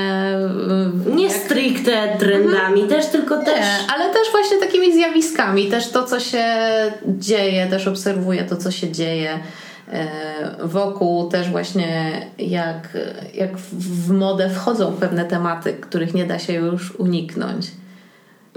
[1.14, 1.32] Nie jak...
[1.32, 2.88] stricte trendami, mhm.
[2.88, 3.64] też tylko nie, też.
[3.94, 5.66] Ale też właśnie takimi zjawiskami.
[5.66, 6.46] Też to, co się
[7.06, 9.38] dzieje, też obserwuję to, co się dzieje
[9.92, 10.06] e,
[10.62, 12.88] wokół, też właśnie jak,
[13.34, 17.66] jak w modę wchodzą pewne tematy, których nie da się już uniknąć.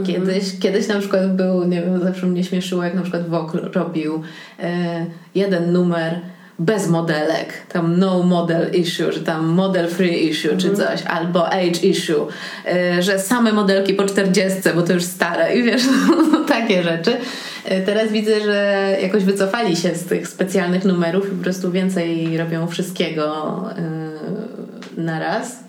[0.05, 0.59] Kiedyś, mhm.
[0.59, 4.21] kiedyś na przykład był, nie wiem, zawsze mnie śmieszyło, jak na przykład Vogue robił
[4.59, 5.05] e,
[5.35, 6.21] jeden numer
[6.59, 10.59] bez modelek, tam no model issue, że tam model free issue mhm.
[10.59, 12.27] czy coś, albo age issue,
[12.65, 15.81] e, że same modelki po 40, bo to już stare i wiesz,
[16.31, 17.17] no, takie rzeczy.
[17.65, 22.37] E, teraz widzę, że jakoś wycofali się z tych specjalnych numerów i po prostu więcej
[22.37, 23.55] robią wszystkiego
[24.97, 25.59] e, na raz.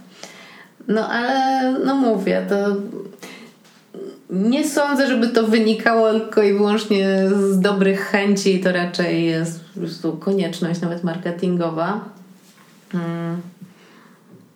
[0.88, 2.56] No ale no mówię, to
[4.30, 9.80] nie sądzę, żeby to wynikało tylko i wyłącznie z dobrych chęci, to raczej jest po
[9.80, 12.00] prostu konieczność nawet marketingowa.
[12.92, 13.40] Hmm.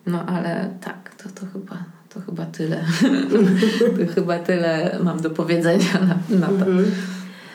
[0.07, 1.77] No ale tak, to, to chyba
[2.15, 2.77] to chyba tyle.
[4.07, 6.53] to chyba tyle mam do powiedzenia na, na to.
[6.53, 6.85] Mhm.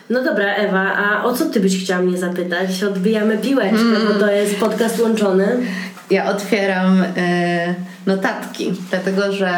[0.09, 2.83] No dobra, Ewa, a o co ty byś chciała mnie zapytać?
[2.83, 4.07] Odbijamy piłeczkę, mm.
[4.07, 5.47] bo to jest podcast łączony.
[6.09, 7.05] Ja otwieram y,
[8.05, 9.51] notatki, dlatego że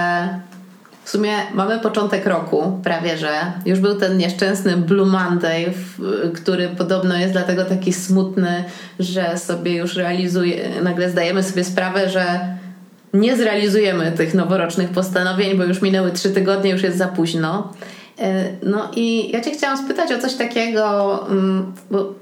[1.10, 3.30] w sumie mamy początek roku, prawie że.
[3.66, 5.74] Już był ten nieszczęsny Blue Monday,
[6.36, 8.64] który podobno jest dlatego taki smutny,
[9.00, 12.40] że sobie już realizuje, nagle zdajemy sobie sprawę, że
[13.14, 17.74] nie zrealizujemy tych noworocznych postanowień, bo już minęły trzy tygodnie, już jest za późno.
[18.20, 22.14] E, no i ja Cię chciałam spytać o coś takiego, mm, bo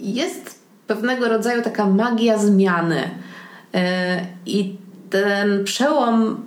[0.00, 3.10] jest pewnego rodzaju taka magia zmiany.
[3.74, 4.76] E, I
[5.10, 6.44] ten przełom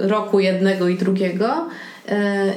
[0.00, 1.66] roku jednego i drugiego
[2.08, 2.12] y,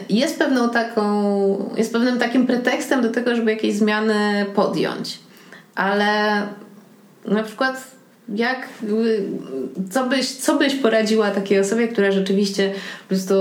[0.10, 5.19] jest pewną taką, jest pewnym takim pretekstem do tego, żeby jakieś zmiany podjąć.
[5.75, 6.41] Ale
[7.25, 7.91] na przykład
[8.36, 8.69] jak,
[9.91, 13.34] co byś, co byś poradziła takiej osobie, która rzeczywiście po prostu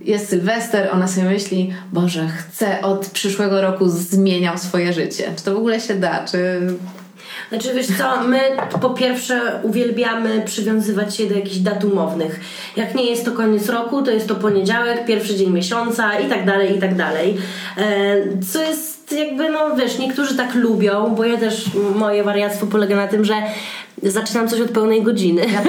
[0.00, 5.32] jest Sylwester, ona sobie myśli, Boże, chcę od przyszłego roku zmieniał swoje życie.
[5.36, 6.24] Czy to w ogóle się da?
[6.24, 6.60] Czy
[7.48, 8.40] znaczy wiesz co, my
[8.80, 12.40] po pierwsze uwielbiamy przywiązywać się do jakichś dat umownych.
[12.76, 16.46] Jak nie jest to koniec roku, to jest to poniedziałek, pierwszy dzień miesiąca i tak
[16.46, 17.36] dalej, i tak dalej.
[17.76, 18.16] E,
[18.52, 23.08] co jest jakby, no wiesz, niektórzy tak lubią, bo ja też, moje wariactwo polega na
[23.08, 23.34] tym, że
[24.02, 25.42] zaczynam coś od pełnej godziny.
[25.52, 25.62] Ja,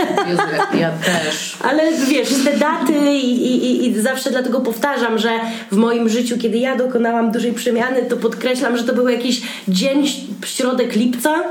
[0.79, 1.57] ja też.
[1.69, 5.29] Ale wiesz, te daty i, i, i zawsze dlatego powtarzam, że
[5.71, 10.05] w moim życiu, kiedy ja dokonałam dużej przemiany, to podkreślam, że to był jakiś dzień,
[10.45, 11.43] środek lipca,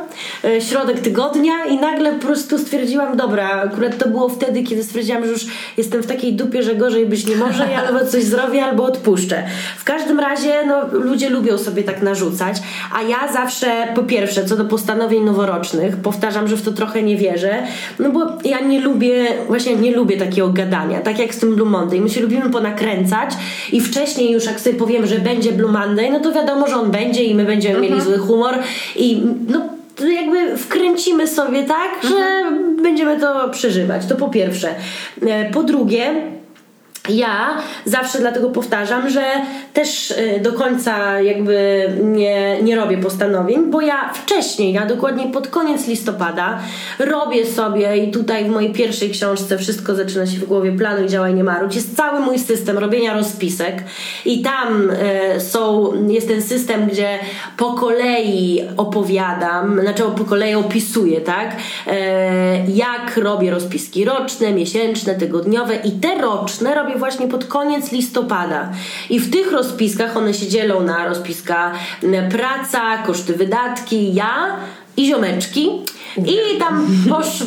[0.44, 5.24] e, środek tygodnia i nagle po prostu stwierdziłam, dobra, akurat to było wtedy, kiedy stwierdziłam,
[5.24, 8.64] że już jestem w takiej dupie, że gorzej być nie może i albo coś zrobię,
[8.64, 9.42] albo odpuszczę.
[9.78, 12.56] W każdym razie, no, ludzie lubią sobie tak narzucać,
[12.94, 17.16] a ja zawsze, po pierwsze, co do postanowień noworocznych, powtarzam, że w to trochę nie
[17.16, 17.62] wierzę,
[17.98, 21.70] no bo ja nie lubię, właśnie nie lubię takiego gadania, tak jak z tym Blue
[21.70, 22.00] Monday.
[22.00, 23.30] My się lubimy ponakręcać
[23.72, 26.90] i wcześniej już jak sobie powiemy, że będzie Blue Monday, no to wiadomo, że on
[26.90, 27.92] będzie i my będziemy mhm.
[27.92, 28.54] mieli zły humor
[28.96, 29.60] i no
[30.06, 32.82] jakby wkręcimy sobie tak, że mhm.
[32.82, 34.06] będziemy to przeżywać.
[34.06, 34.74] To po pierwsze.
[35.26, 36.14] E, po drugie,
[37.08, 39.24] ja zawsze dlatego powtarzam, że
[39.72, 45.48] też y, do końca jakby nie, nie robię postanowień, bo ja wcześniej, ja dokładnie pod
[45.48, 46.58] koniec listopada
[46.98, 51.08] robię sobie i tutaj w mojej pierwszej książce wszystko zaczyna się w głowie planu i
[51.08, 51.74] działaj nie marudź.
[51.74, 53.84] Jest cały mój system robienia rozpisek
[54.24, 57.18] i tam y, są, jest ten system, gdzie
[57.56, 61.90] po kolei opowiadam, znaczy po kolei opisuję, tak, y,
[62.74, 68.68] jak robię rozpiski roczne, miesięczne, tygodniowe i te roczne robię właśnie pod koniec listopada.
[69.10, 71.72] I w tych rozpiskach one się dzielą na rozpiska
[72.30, 74.56] praca, koszty wydatki, ja
[74.98, 75.70] i ziomeczki
[76.26, 76.86] i tam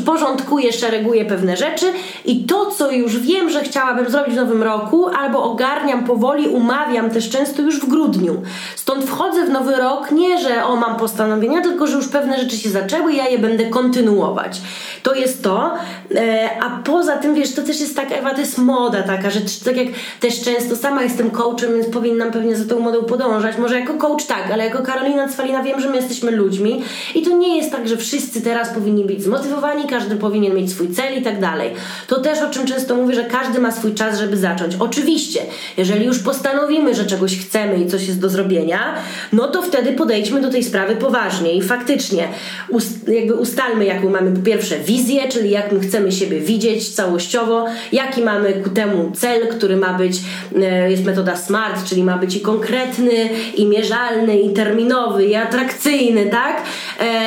[0.06, 1.86] porządkuję, szereguję pewne rzeczy
[2.26, 7.10] i to, co już wiem, że chciałabym zrobić w nowym roku, albo ogarniam powoli, umawiam
[7.10, 8.42] też często już w grudniu.
[8.76, 12.58] Stąd wchodzę w nowy rok nie, że o mam postanowienia, tylko że już pewne rzeczy
[12.58, 14.62] się zaczęły i ja je będę kontynuować.
[15.04, 15.74] To jest to.
[16.16, 19.40] E, a poza tym, wiesz, to też jest tak, Ewa, to jest moda taka, że
[19.66, 19.88] tak jak
[20.20, 23.58] też często sama jestem coachem, więc powinnam pewnie za tą modą podążać.
[23.58, 26.84] Może jako coach tak, ale jako Karolina Cwalina wiem, że my jesteśmy ludźmi
[27.16, 30.90] i to nie jest tak, że wszyscy teraz powinni być zmotywowani, każdy powinien mieć swój
[30.90, 31.72] cel i tak dalej.
[32.08, 34.76] To też o czym często mówię, że każdy ma swój czas, żeby zacząć.
[34.80, 35.42] Oczywiście,
[35.78, 38.96] jeżeli już postanowimy, że czegoś chcemy i coś jest do zrobienia,
[39.34, 42.28] no to wtedy podejdźmy do tej sprawy poważnie i faktycznie
[42.70, 47.66] ust jakby ustalmy, jaką mamy po pierwsze wizję, czyli jak my chcemy siebie widzieć całościowo,
[47.92, 50.18] jaki mamy ku temu cel, który ma być,
[50.62, 56.26] e, jest metoda SMART, czyli ma być i konkretny, i mierzalny, i terminowy, i atrakcyjny,
[56.26, 56.64] tak?
[57.00, 57.21] E,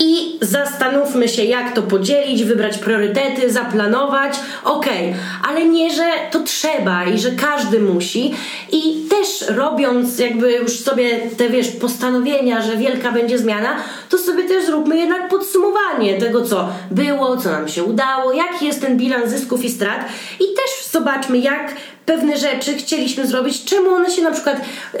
[0.00, 4.34] I zastanówmy się, jak to podzielić, wybrać priorytety, zaplanować,
[4.64, 5.20] okej, okay.
[5.48, 8.34] ale nie, że to trzeba i że każdy musi
[8.72, 13.76] i też robiąc jakby już sobie te, wiesz, postanowienia, że wielka będzie zmiana,
[14.08, 18.80] to sobie też zróbmy jednak podsumowanie tego, co było, co nam się udało, jaki jest
[18.80, 20.00] ten bilans zysków i strat
[20.40, 21.74] i też zobaczmy, jak
[22.10, 24.60] pewne rzeczy chcieliśmy zrobić, czemu one się na przykład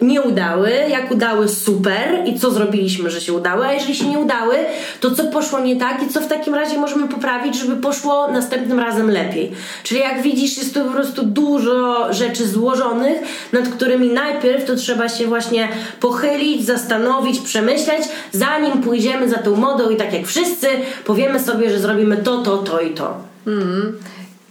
[0.00, 4.18] nie udały, jak udały super i co zrobiliśmy, że się udały, a jeżeli się nie
[4.18, 4.56] udały,
[5.00, 8.78] to co poszło nie tak i co w takim razie możemy poprawić, żeby poszło następnym
[8.78, 9.52] razem lepiej.
[9.82, 13.18] Czyli jak widzisz, jest tu po prostu dużo rzeczy złożonych,
[13.52, 15.68] nad którymi najpierw to trzeba się właśnie
[16.00, 20.66] pochylić, zastanowić, przemyśleć, zanim pójdziemy za tą modą i tak jak wszyscy
[21.04, 23.16] powiemy sobie, że zrobimy to, to, to i to.
[23.46, 23.98] Mm.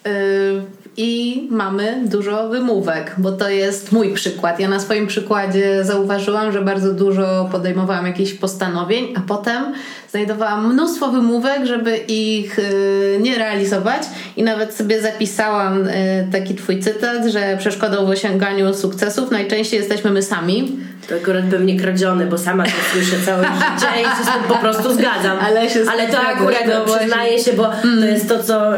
[0.06, 4.60] Yy i mamy dużo wymówek, bo to jest mój przykład.
[4.60, 9.74] Ja na swoim przykładzie zauważyłam, że bardzo dużo podejmowałam jakichś postanowień, a potem
[10.12, 14.02] znajdowałam mnóstwo wymówek, żeby ich y, nie realizować
[14.38, 20.12] i nawet sobie zapisałam y, taki twój cytat, że przeszkodą w osiąganiu sukcesów najczęściej jesteśmy
[20.12, 20.78] my sami.
[21.10, 24.56] To akurat pewnie kradziony, bo sama to słyszę całe życie i się z tym po
[24.56, 25.38] prostu zgadzam.
[25.42, 28.00] Ale, się Ale to akurat no przyznaję się, bo mm.
[28.00, 28.72] to jest to, co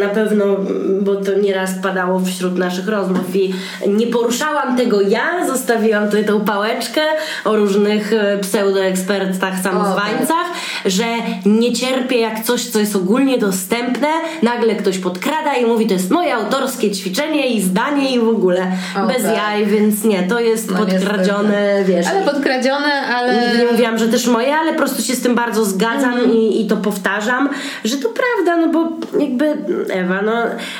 [0.00, 0.44] na pewno,
[1.00, 3.54] bo to nieraz padało wśród naszych rozmów i
[3.86, 7.00] nie poruszałam tego ja, zostawiłam tutaj tą pałeczkę
[7.44, 10.46] o różnych e, pseudoekspertach samozwańcach.
[10.86, 11.04] Że
[11.46, 14.08] nie cierpię jak coś, co jest ogólnie dostępne,
[14.42, 18.72] nagle ktoś podkrada i mówi, to jest moje autorskie ćwiczenie i zdanie i w ogóle
[18.96, 19.36] O, bez tak.
[19.36, 22.06] jaj, więc nie, to jest No podkradzione, wiesz.
[22.06, 23.52] Ale podkradzione, ale...
[23.58, 26.32] Nie mówiłam, że też moje, ale po prostu się z tym bardzo zgadzam Mhm.
[26.32, 27.48] i, i to powtarzam,
[27.84, 29.56] że to prawda, no bo jakby
[29.90, 30.32] Ewa, no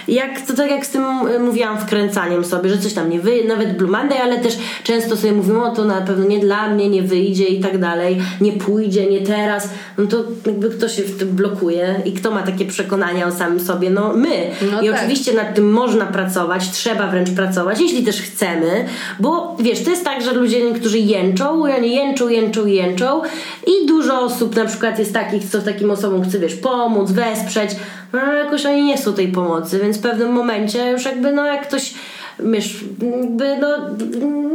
[0.08, 3.48] jak, to tak jak z tym y, mówiłam wkręcaniem sobie, że coś tam nie wyjdzie,
[3.48, 6.88] nawet Blue Monday, ale też często sobie mówimy, o to na pewno nie dla mnie,
[6.88, 11.18] nie wyjdzie i tak dalej, nie pójdzie, nie teraz, no to jakby kto się w
[11.18, 14.50] tym blokuje i kto ma takie przekonania o samym sobie, no my.
[14.72, 14.98] No I tak.
[14.98, 18.84] oczywiście nad tym można pracować, trzeba wręcz pracować, jeśli też chcemy,
[19.20, 23.22] bo wiesz, to jest tak, że ludzie niektórzy jęczą, i oni jęczą, jęczą, jęczą
[23.66, 27.70] i dużo osób na przykład jest takich, co takim osobom chce, wiesz, pomóc, wesprzeć,
[28.12, 31.46] no ale jakoś oni nie chcą tej pomocy, więc w pewnym momencie już jakby, no
[31.46, 31.94] jak ktoś
[32.40, 32.85] wiesz,
[33.20, 33.79] jakby no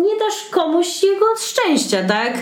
[0.02, 2.34] nie dasz komuś jego szczęścia, tak?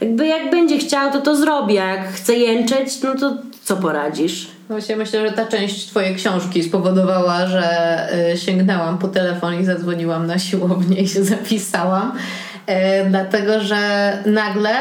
[0.00, 4.48] Jakby jak będzie chciał, to to zrobi, jak chce jęczeć, no to co poradzisz?
[4.68, 10.26] Właśnie myślę, że ta część twojej książki spowodowała, że y, sięgnęłam po telefon i zadzwoniłam
[10.26, 12.12] na siłownię i się zapisałam.
[12.70, 12.72] Y,
[13.10, 14.74] dlatego, że nagle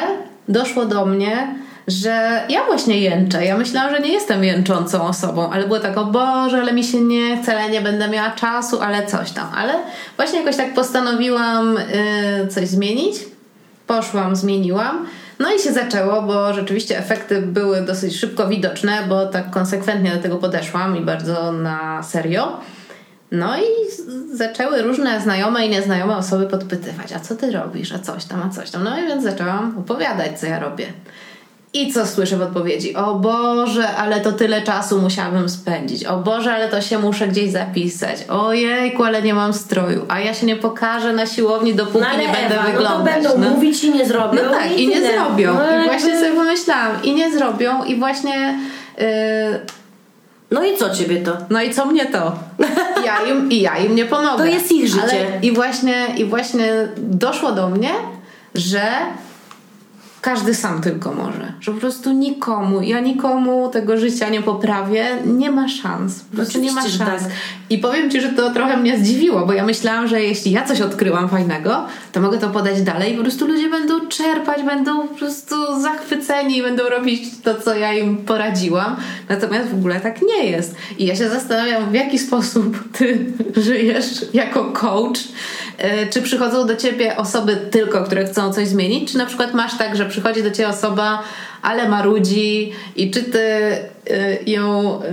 [0.49, 1.55] doszło do mnie,
[1.89, 3.45] że ja właśnie jęczę.
[3.45, 7.01] Ja myślałam, że nie jestem jęczącą osobą, ale było tak, o Boże, ale mi się
[7.01, 9.47] nie chce, ale nie będę miała czasu, ale coś tam.
[9.55, 9.73] Ale
[10.15, 13.15] właśnie jakoś tak postanowiłam y, coś zmienić.
[13.87, 15.05] Poszłam, zmieniłam.
[15.39, 20.21] No i się zaczęło, bo rzeczywiście efekty były dosyć szybko widoczne, bo tak konsekwentnie do
[20.21, 22.57] tego podeszłam i bardzo na serio.
[23.31, 23.63] No i
[24.33, 28.49] zaczęły różne znajome i nieznajome osoby podpytywać, a co ty robisz, a coś tam, a
[28.49, 28.83] coś tam.
[28.83, 30.85] No i więc zaczęłam opowiadać, co ja robię.
[31.73, 32.95] I co słyszę w odpowiedzi?
[32.95, 36.05] O Boże, ale to tyle czasu musiałabym spędzić.
[36.05, 38.17] O Boże, ale to się muszę gdzieś zapisać.
[38.29, 40.05] Ojejku, ale nie mam stroju.
[40.07, 43.15] A ja się nie pokażę na siłowni, dopóki No nie będę Ewa, wyglądać.
[43.23, 43.55] No to będą no.
[43.55, 44.41] mówić i nie zrobią.
[44.45, 45.13] No tak, i nie tyle.
[45.13, 45.53] zrobią.
[45.53, 48.59] No, I jakby- właśnie sobie pomyślałam, i nie zrobią, i właśnie.
[48.97, 49.05] Yy,
[50.51, 51.37] No i co ciebie to?
[51.49, 52.33] no i co mnie to?
[53.05, 54.37] Ja im, I ja im nie pomogę.
[54.37, 55.03] To jest ich życie.
[55.03, 57.89] Ale I właśnie, I właśnie doszło do mnie,
[58.55, 58.81] że
[60.21, 61.48] każdy sam tylko może.
[61.61, 66.19] Że po prostu nikomu, ja nikomu tego życia nie poprawię, nie ma szans.
[66.19, 67.23] Po prostu nie ma Oczywiście, szans.
[67.23, 67.31] tak.
[67.69, 70.81] I powiem Ci, że to trochę mnie zdziwiło, bo ja myślałam, że jeśli ja coś
[70.81, 75.15] odkryłam fajnego, to mogę to podać dalej i po prostu ludzie będą czerpać, będą po
[75.15, 78.95] prostu zachwyceni i będą robić to, co ja im poradziłam.
[79.29, 80.75] Natomiast w ogóle tak nie jest.
[80.97, 83.25] I ja się zastanawiam, w jaki sposób Ty
[83.67, 85.19] żyjesz jako coach.
[85.77, 89.11] E, Czy przychodzą do Ciebie osoby tylko, które chcą coś zmienić?
[89.11, 91.23] Czy na przykład masz tak, że przychodzi do Ciebie osoba,
[91.61, 95.07] ale marudzi i czy Ty y, ją y,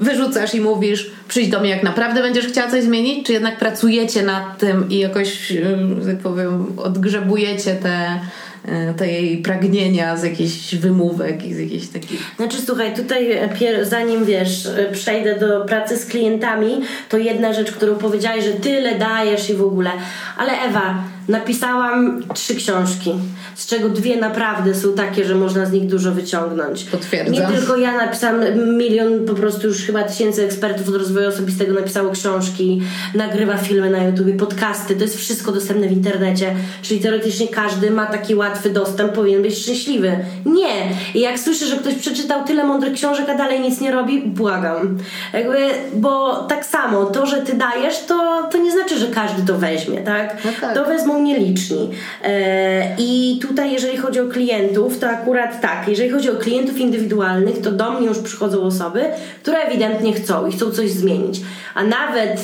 [0.00, 4.22] wyrzucasz i mówisz przyjdź do mnie jak naprawdę będziesz chciała coś zmienić, czy jednak pracujecie
[4.22, 8.20] nad tym i jakoś, y, że tak powiem, odgrzebujecie te,
[8.90, 12.20] y, te jej pragnienia z jakichś wymówek i z jakichś takich...
[12.36, 17.72] Znaczy słuchaj, tutaj e, zanim wiesz, e, przejdę do pracy z klientami, to jedna rzecz,
[17.72, 19.90] którą powiedziałaś, że tyle dajesz i w ogóle.
[20.38, 23.14] Ale Ewa, napisałam trzy książki,
[23.54, 26.84] z czego dwie naprawdę są takie, że można z nich dużo wyciągnąć.
[26.84, 27.34] Potwierdzam.
[27.34, 28.40] Nie tylko ja napisałam,
[28.78, 32.82] milion po prostu już chyba tysięcy ekspertów od rozwoju osobistego napisało książki,
[33.14, 38.06] nagrywa filmy na YouTube, podcasty, to jest wszystko dostępne w internecie, czyli teoretycznie każdy ma
[38.06, 40.16] taki łatwy dostęp, powinien być szczęśliwy.
[40.46, 40.88] Nie!
[41.14, 44.98] I jak słyszę, że ktoś przeczytał tyle mądrych książek, a dalej nic nie robi, błagam.
[45.32, 49.58] Jakby, bo tak samo, to, że ty dajesz, to, to nie znaczy, że każdy to
[49.58, 50.36] weźmie, tak?
[50.44, 50.74] No tak.
[50.74, 51.90] To wezmą nieliczni.
[52.24, 57.60] E, I tutaj, jeżeli chodzi o klientów, to akurat tak, jeżeli chodzi o klientów indywidualnych,
[57.62, 59.04] to do mnie już przychodzą osoby,
[59.42, 61.40] które ewidentnie chcą i chcą coś zmienić.
[61.74, 62.40] A nawet.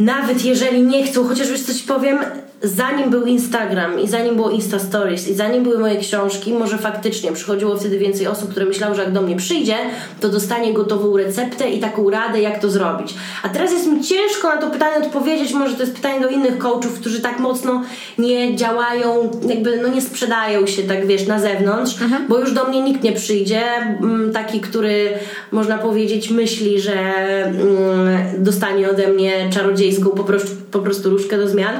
[0.00, 2.18] nawet jeżeli nie chcą, chociaż wiesz co ci powiem,
[2.62, 7.32] zanim był Instagram i zanim było Insta Stories i zanim były moje książki, może faktycznie
[7.32, 9.76] przychodziło wtedy więcej osób, które myślały, że jak do mnie przyjdzie,
[10.20, 13.14] to dostanie gotową receptę i taką radę, jak to zrobić.
[13.42, 16.58] A teraz jest mi ciężko na to pytanie odpowiedzieć, może to jest pytanie do innych
[16.58, 17.82] coachów, którzy tak mocno
[18.18, 21.94] nie działają, jakby no nie sprzedają się tak wiesz na zewnątrz,
[22.28, 25.08] bo już do mnie nikt nie przyjdzie, mm, taki, który
[25.52, 31.48] można powiedzieć myśli, że mm, dostanie ode mnie czarodziejską po prostu, po prostu różkę do
[31.48, 31.74] zmian,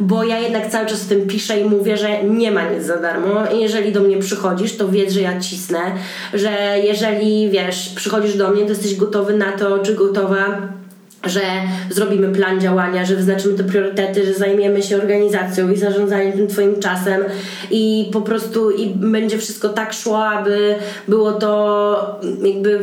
[0.00, 2.96] bo ja jednak cały czas o tym piszę i mówię, że nie ma nic za
[2.96, 3.46] darmo.
[3.54, 5.78] I jeżeli do mnie przychodzisz, to wiedz, że ja cisnę,
[6.34, 6.50] że
[6.84, 10.72] jeżeli wiesz, przychodzisz do mnie, to jesteś gotowy na to, czy gotowa
[11.24, 11.40] że
[11.90, 16.80] zrobimy plan działania, że wyznaczymy te priorytety, że zajmiemy się organizacją i zarządzaniem tym Twoim
[16.80, 17.24] czasem.
[17.70, 20.74] I po prostu i będzie wszystko tak szło, aby
[21.08, 22.80] było to jakby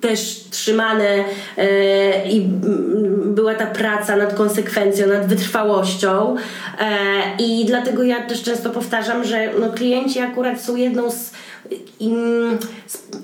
[0.00, 1.24] też trzymane
[1.58, 2.40] e, i
[3.24, 6.36] była ta praca nad konsekwencją, nad wytrwałością.
[6.80, 6.86] E,
[7.38, 11.32] i dlatego ja też często powtarzam, że no, klienci akurat są jedną z
[12.02, 12.12] i,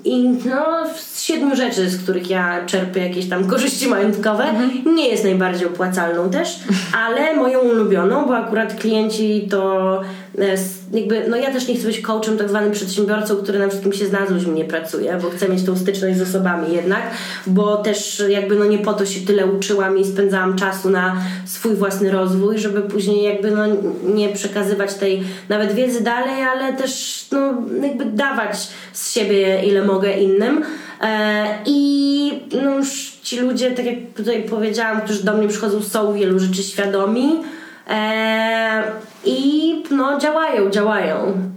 [0.03, 0.65] i no,
[0.95, 4.95] z siedmiu rzeczy, z których ja czerpię jakieś tam korzyści majątkowe, mhm.
[4.95, 6.59] nie jest najbardziej opłacalną też,
[7.05, 10.01] ale moją ulubioną, bo akurat klienci to
[10.39, 10.57] e,
[10.93, 14.05] jakby, no ja też nie chcę być coachem, tak zwanym przedsiębiorcą, który na wszystkim się
[14.05, 17.01] zna z ludźmi nie pracuje, bo chcę mieć tą styczność z osobami jednak,
[17.47, 21.75] bo też jakby no nie po to się tyle uczyłam i spędzałam czasu na swój
[21.75, 23.63] własny rozwój, żeby później jakby no
[24.03, 27.53] nie przekazywać tej nawet wiedzy dalej, ale też no
[27.83, 30.63] jakby dawać z siebie ile mogę innym.
[31.01, 36.13] E, I no już ci ludzie, tak jak tutaj powiedziałam, którzy do mnie przychodzą, są
[36.13, 37.43] wielu rzeczy świadomi
[37.89, 38.83] e,
[39.25, 41.49] i no działają, działają.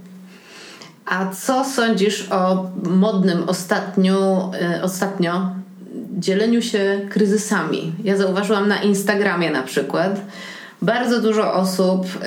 [1.05, 5.49] A co sądzisz o modnym ostatnio, e, ostatnio
[6.11, 7.91] dzieleniu się kryzysami?
[8.03, 10.21] Ja zauważyłam na Instagramie na przykład,
[10.83, 12.19] bardzo dużo osób y,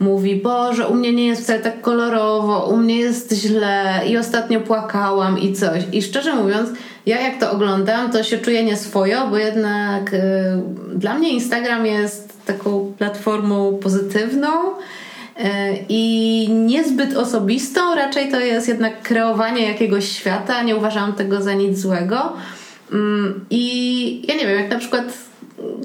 [0.00, 4.60] mówi, Boże, u mnie nie jest wcale tak kolorowo, u mnie jest źle i ostatnio
[4.60, 5.82] płakałam i coś.
[5.92, 6.70] I szczerze mówiąc,
[7.06, 10.18] ja jak to oglądam, to się czuję nieswojo, bo jednak y,
[10.94, 15.42] dla mnie Instagram jest taką platformą pozytywną y,
[15.88, 21.78] i niezbyt osobistą, raczej to jest jednak kreowanie jakiegoś świata, nie uważam tego za nic
[21.78, 22.32] złego.
[22.92, 25.04] Mm, I ja nie wiem, jak na przykład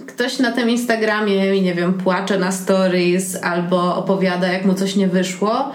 [0.08, 5.08] ktoś na tym Instagramie, nie wiem, płacze na stories albo opowiada, jak mu coś nie
[5.08, 5.72] wyszło,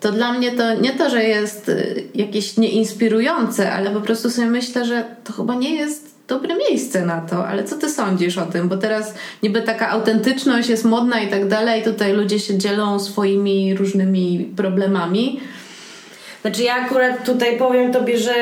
[0.00, 4.48] to dla mnie to nie to, że jest y, jakieś nieinspirujące, ale po prostu sobie
[4.48, 8.46] myślę, że to chyba nie jest dobre miejsce na to, ale co ty sądzisz o
[8.46, 8.68] tym?
[8.68, 13.74] Bo teraz niby taka autentyczność jest modna i tak dalej, tutaj ludzie się dzielą swoimi
[13.74, 15.40] różnymi problemami,
[16.46, 18.34] znaczy ja akurat tutaj powiem Tobie, że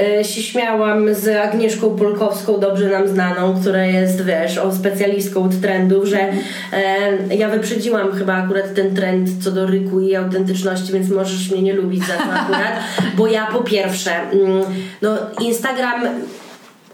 [0.00, 5.60] e, się śmiałam z Agnieszką Polkowską, dobrze nam znaną, która jest, wiesz, o specjalistką od
[5.60, 6.18] trendów, że
[6.72, 11.62] e, ja wyprzedziłam chyba akurat ten trend co do ryku i autentyczności, więc możesz mnie
[11.62, 12.72] nie lubić za to akurat,
[13.16, 14.62] bo ja po pierwsze, mm,
[15.02, 16.06] no Instagram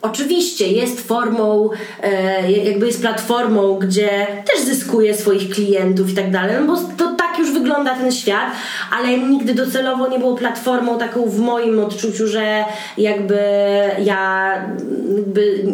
[0.02, 1.70] Oczywiście jest formą,
[2.02, 7.05] e, jakby jest platformą, gdzie też zyskuje swoich klientów i tak dalej, no bo to
[7.46, 8.50] już wygląda ten świat,
[8.98, 12.64] ale nigdy docelowo nie było platformą taką w moim odczuciu, że
[12.98, 13.38] jakby
[14.04, 14.52] ja
[15.16, 15.64] jakby,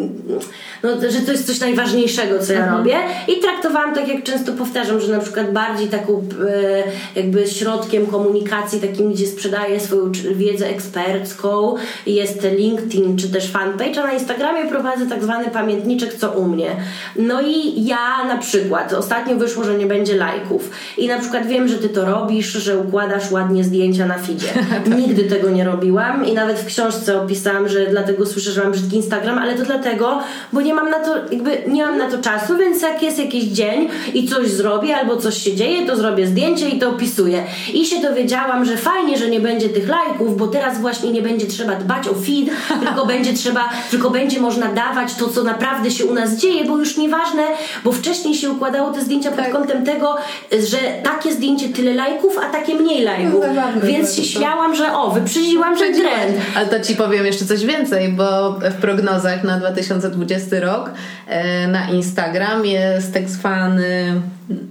[0.83, 2.79] no, że to jest coś najważniejszego, co ja mhm.
[2.79, 2.97] robię
[3.29, 6.13] i traktowałam tak, jak często powtarzam, że na przykład bardziej taką
[6.49, 11.75] e, jakby środkiem komunikacji, takim, gdzie sprzedaję swoją wiedzę ekspercką
[12.07, 16.71] jest LinkedIn czy też fanpage, a na Instagramie prowadzę tak zwany pamiętniczek, co u mnie.
[17.17, 21.62] No i ja na przykład, ostatnio wyszło, że nie będzie lajków i na przykład wiem,
[21.69, 24.49] że ty to robisz, że układasz ładnie zdjęcia na feedzie.
[24.73, 24.99] Tak.
[24.99, 28.97] Nigdy tego nie robiłam i nawet w książce opisałam, że dlatego słyszę, że mam brzydki
[28.97, 30.19] Instagram, ale to dlatego,
[30.53, 33.45] bo nie mam na to, jakby nie mam na to czasu, więc jak jest jakiś
[33.45, 37.45] dzień i coś zrobię albo coś się dzieje, to zrobię zdjęcie i to opisuję.
[37.75, 41.47] I się dowiedziałam, że fajnie, że nie będzie tych lajków, bo teraz właśnie nie będzie
[41.47, 42.51] trzeba dbać o feed,
[42.87, 46.79] tylko będzie trzeba, tylko będzie można dawać to, co naprawdę się u nas dzieje, bo
[46.79, 47.43] już nieważne,
[47.85, 49.53] bo wcześniej się układało te zdjęcia pod tak.
[49.53, 50.17] kątem tego,
[50.53, 53.45] że takie zdjęcie tyle lajków, a takie mniej lajków.
[53.55, 56.37] No, Więc się śmiałam, że o, wyprzedziłam, że trend.
[56.57, 60.91] Ale to ci powiem jeszcze coś więcej, bo w prognozach na 2020 rok
[61.27, 64.23] e, na Instagram jest tak zwany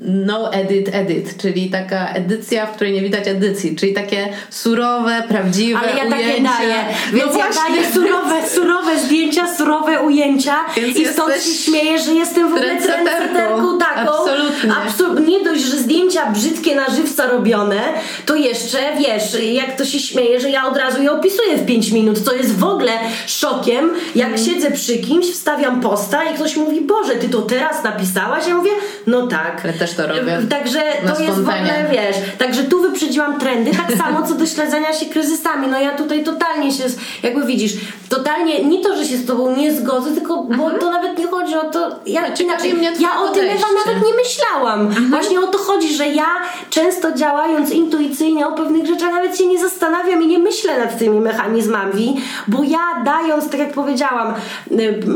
[0.01, 5.79] no edit edit, czyli taka edycja, w której nie widać edycji, czyli takie surowe, prawdziwe
[5.79, 6.17] Ale ja ujęcia.
[6.17, 6.75] takie daję,
[7.13, 11.99] no więc no ja daję surowe, surowe zdjęcia, surowe ujęcia więc i stąd się śmieję,
[11.99, 14.11] że jestem w ogóle trendsetterką taką.
[14.11, 14.71] Absolutnie.
[14.71, 17.81] Absol- nie dość, że zdjęcia brzydkie na żywca robione,
[18.25, 21.91] to jeszcze, wiesz, jak to się śmieje, że ja od razu je opisuję w 5
[21.91, 22.91] minut, co jest w ogóle
[23.27, 24.39] szokiem, jak mm.
[24.39, 28.47] siedzę przy kimś, wstawiam posta i ktoś mówi, Boże, ty to teraz napisałaś?
[28.47, 28.71] Ja mówię,
[29.07, 29.60] no tak.
[29.65, 30.39] Ja też to robię.
[30.49, 30.79] Także
[31.15, 35.05] to jest w ogóle, wiesz, także tu wyprzedziłam trendy, tak samo co do śledzenia się
[35.05, 35.67] kryzysami.
[35.67, 36.83] No ja tutaj totalnie się,
[37.23, 37.73] jakby widzisz,
[38.09, 40.79] totalnie, nie to, że się z tobą nie zgodzę, tylko, bo mhm.
[40.79, 40.91] to
[41.21, 44.81] nie chodzi o to, ja, znaczy, inaczej, ja o tym chyba nawet nie myślałam.
[44.81, 45.09] Mhm.
[45.09, 46.27] Właśnie o to chodzi, że ja
[46.69, 51.19] często działając intuicyjnie o pewnych rzeczach nawet się nie zastanawiam i nie myślę nad tymi
[51.19, 54.33] mechanizmami, bo ja dając, tak jak powiedziałam,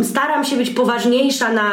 [0.03, 1.71] staram się być poważniejsza na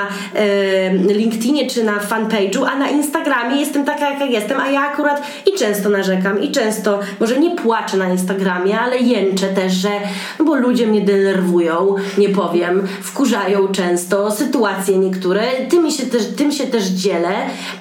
[1.09, 5.59] LinkedInie czy na fanpage'u, a na Instagramie jestem taka, jaka jestem, a ja akurat i
[5.59, 9.91] często narzekam, i często, może nie płaczę na Instagramie, ale jęczę też, że,
[10.39, 16.53] no bo ludzie mnie denerwują, nie powiem, wkurzają często, sytuacje niektóre, tym się też, tym
[16.53, 17.35] się też dzielę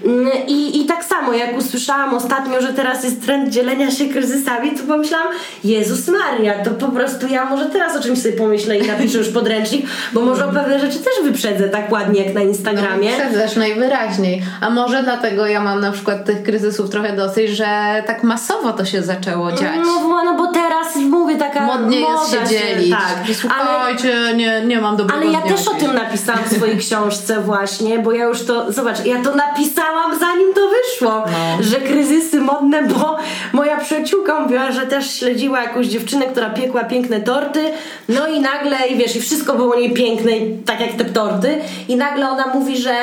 [0.05, 4.71] mm, i, i tak samo, jak usłyszałam ostatnio, że teraz jest trend dzielenia się kryzysami,
[4.71, 5.27] to pomyślałam,
[5.63, 9.29] Jezus Maria, to po prostu ja może teraz o czymś sobie pomyślę i napiszę już
[9.29, 13.11] podręcznik, bo może o pewne rzeczy też wyprzedzę tak ładnie jak na Instagramie.
[13.11, 14.43] No, wyprzedzasz najwyraźniej.
[14.61, 18.85] A może dlatego ja mam na przykład tych kryzysów trochę dosyć, że tak masowo to
[18.85, 19.75] się zaczęło dziać.
[19.85, 22.91] No, no bo teraz mówię taka Modnie jest się dzielić.
[22.91, 23.29] tak.
[23.29, 26.53] I Słuchajcie, ale, nie, nie mam dobrego Ale ja dnia też o tym napisałam w
[26.53, 31.63] swojej książce właśnie, bo ja już to, zobacz, ja to napisałam zanim to wyszło, no.
[31.63, 33.17] że kryzysy modne, bo
[33.53, 37.71] moja przyjaciółka mówiła, że też śledziła jakąś dziewczynę, która piekła piękne torty,
[38.09, 40.32] no i nagle, i wiesz, i wszystko było niej piękne,
[40.65, 41.57] tak jak te torty,
[41.88, 42.95] i nagle ona mówi, że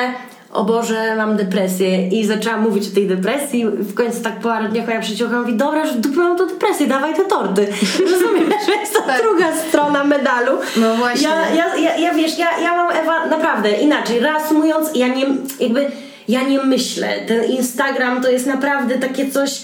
[0.51, 4.67] o Boże, mam depresję i zaczęłam mówić o tej depresji w końcu tak po paru
[4.67, 7.67] dniach moja przyjaciółka mówi, dobra, że dupę mam tą depresję, dawaj te torty.
[8.11, 9.21] Rozumiesz, że jest to tak.
[9.21, 10.51] druga strona medalu.
[10.77, 11.27] No właśnie.
[11.27, 15.25] Ja, ja, ja, ja wiesz, ja, ja mam Ewa naprawdę inaczej, reasumując, ja nie,
[15.59, 15.91] jakby,
[16.27, 17.19] ja nie myślę.
[17.27, 19.61] Ten Instagram to jest naprawdę takie coś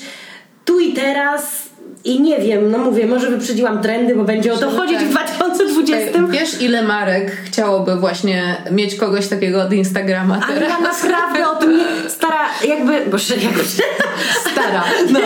[0.66, 1.65] tu i teraz
[2.06, 6.12] i nie wiem, no mówię, może wyprzedziłam trendy, bo będzie o to chodzić w 2020.
[6.30, 10.52] Wiesz, ile marek chciałoby właśnie mieć kogoś takiego od Instagrama teraz?
[10.52, 13.64] Ale ja naprawdę o tym nie, stara, jakby, bo jakby
[14.52, 14.84] stara,
[15.14, 15.20] no.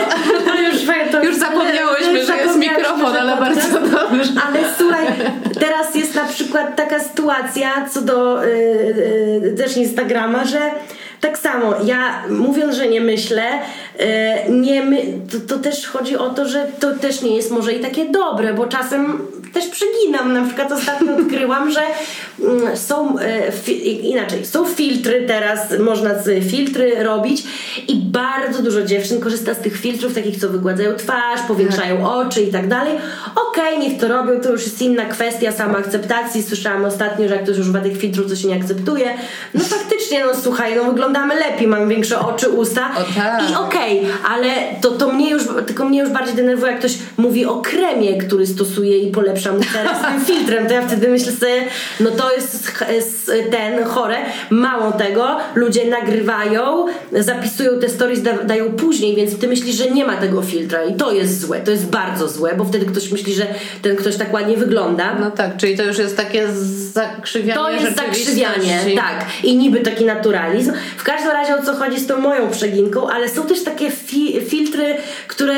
[0.60, 0.76] już,
[1.12, 4.32] to, już zapomniałyśmy, że jest mikrofon, ale bardzo dobrze.
[4.48, 5.06] Ale słuchaj,
[5.60, 10.60] teraz jest na przykład taka sytuacja co do yy, yy, też Instagrama, że
[11.20, 13.44] tak samo, ja mówiąc, że nie myślę,
[13.98, 17.72] e, nie my, to, to, też chodzi o to, że to też nie jest może
[17.72, 19.18] i takie dobre, bo czasem
[19.52, 20.32] też przeginam.
[20.32, 21.80] Na przykład ostatnio odkryłam, że
[22.42, 26.10] mm, są e, inaczej, są filtry teraz, można
[26.50, 27.42] filtry robić
[27.88, 32.06] i bardzo dużo dziewczyn korzysta z tych filtrów, takich co wygładzają twarz, powiększają tak.
[32.06, 32.94] oczy i tak dalej.
[33.50, 36.42] Okej, okay, niech to robią, to już jest inna kwestia samoakceptacji.
[36.42, 39.14] Słyszałam ostatnio, że jak ktoś używa tych filtrów, to się nie akceptuje.
[39.54, 43.50] No faktycznie, no słuchaj, no wyglądamy lepiej, mamy większe oczy, usta tak.
[43.50, 44.48] i okej, okay, ale
[44.80, 48.46] to, to mnie już, tylko mnie już bardziej denerwuje, jak ktoś mówi o kremie, który
[48.46, 51.64] stosuje i polepsza mu teraz tym filtrem, to ja wtedy myślę sobie,
[52.00, 54.16] no to jest ten chore.
[54.50, 60.04] Mało tego, ludzie nagrywają, zapisują te stories, da, dają później, więc ty myślisz, że nie
[60.04, 63.34] ma tego filtra i to jest złe, to jest bardzo złe, bo wtedy ktoś myśli,
[63.34, 63.46] że
[63.82, 65.14] ten ktoś tak ładnie wygląda.
[65.20, 66.48] No tak, czyli to już jest takie
[66.92, 69.26] zakrzywianie To jest zakrzywianie, tak.
[69.42, 70.72] I niby taki naturalizm.
[71.00, 74.40] W każdym razie o co chodzi z tą moją przeginką, ale są też takie fi
[74.40, 74.96] filtry,
[75.28, 75.54] które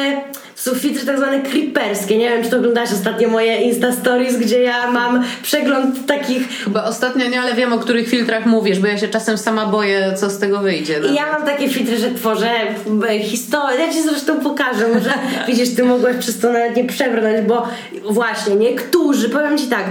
[0.55, 2.19] są filtry tak zwane creeperskie.
[2.19, 6.49] Nie wiem, czy to oglądasz ostatnio moje Insta Stories, gdzie ja mam przegląd takich...
[6.65, 10.15] Chyba ostatnio nie, ale wiem o których filtrach mówisz, bo ja się czasem sama boję,
[10.17, 11.01] co z tego wyjdzie.
[11.11, 12.51] I ja mam takie filtry, że tworzę
[13.09, 13.87] e, historię.
[13.87, 15.13] Ja ci zresztą pokażę, może
[15.49, 17.69] widzisz, ty mogłaś przez to nawet nie przebrnąć, bo
[18.11, 19.85] właśnie niektórzy, powiem ci tak,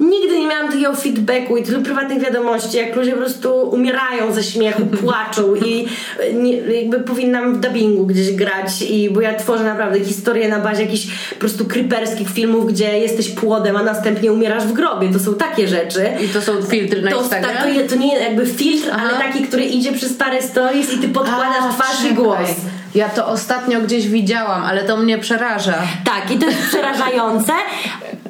[0.00, 4.42] Nigdy nie miałam takiego feedbacku i tylu prywatnych wiadomości, jak ludzie po prostu umierają ze
[4.42, 5.86] śmiechu, płaczą i
[6.34, 10.82] nie, jakby powinnam w dubbingu gdzieś grać i bo ja tworzę naprawdę historię na bazie
[10.82, 15.12] jakichś po prostu kryperskich filmów, gdzie jesteś płodem, a następnie umierasz w grobie.
[15.12, 16.06] To są takie rzeczy.
[16.24, 17.50] I to są filtry na to, Instagram?
[17.50, 19.02] Tak, to, to nie jakby filtr, Aha.
[19.02, 22.12] ale taki, który idzie przez parę stories i ty podkładasz a, twarz czekaj.
[22.12, 22.48] i głos.
[22.94, 25.78] Ja to ostatnio gdzieś widziałam, ale to mnie przeraża.
[26.04, 27.52] Tak, i to jest przerażające.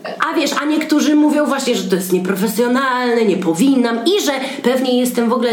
[0.05, 4.33] A wiesz, a niektórzy mówią właśnie, że to jest nieprofesjonalne, nie powinnam i że
[4.63, 5.51] pewnie jestem w ogóle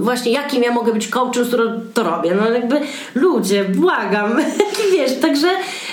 [0.00, 2.34] właśnie jakim ja mogę być coachem, skoro to robię.
[2.34, 2.80] No jakby
[3.14, 4.36] ludzie, błagam.
[4.92, 5.48] wiesz, także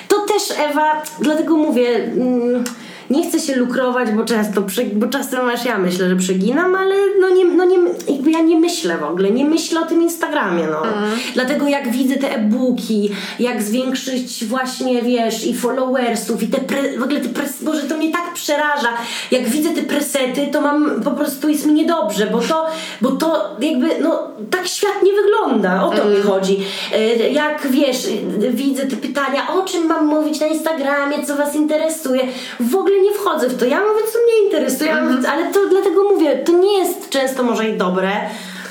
[0.08, 1.96] to też Ewa, dlatego mówię...
[2.04, 2.64] Mm,
[3.10, 7.30] nie chcę się lukrować, bo często, bo czasem aż ja myślę, że przeginam, ale no
[7.30, 7.78] nie, no nie,
[8.08, 10.88] jakby ja nie myślę w ogóle, nie myślę o tym Instagramie, no.
[10.88, 11.10] Mm.
[11.34, 17.04] Dlatego jak widzę te e-booki, jak zwiększyć właśnie, wiesz, i followersów i te, pre, w
[17.04, 18.90] ogóle te pres, Boże, to mnie tak przeraża.
[19.32, 22.66] Jak widzę te presety, to mam, po prostu jest mi niedobrze, bo to,
[23.02, 26.14] bo to jakby, no, tak świat nie wygląda, o to mm.
[26.14, 26.60] mi chodzi.
[26.94, 28.08] E, jak, wiesz,
[28.50, 32.24] widzę te pytania, o czym mam mówić na Instagramie, co was interesuje,
[32.60, 33.66] w ogóle nie wchodzę w to.
[33.66, 35.28] Ja mówię, co mnie interesuje, mm-hmm.
[35.28, 38.12] ale to dlatego mówię, to nie jest często może i dobre.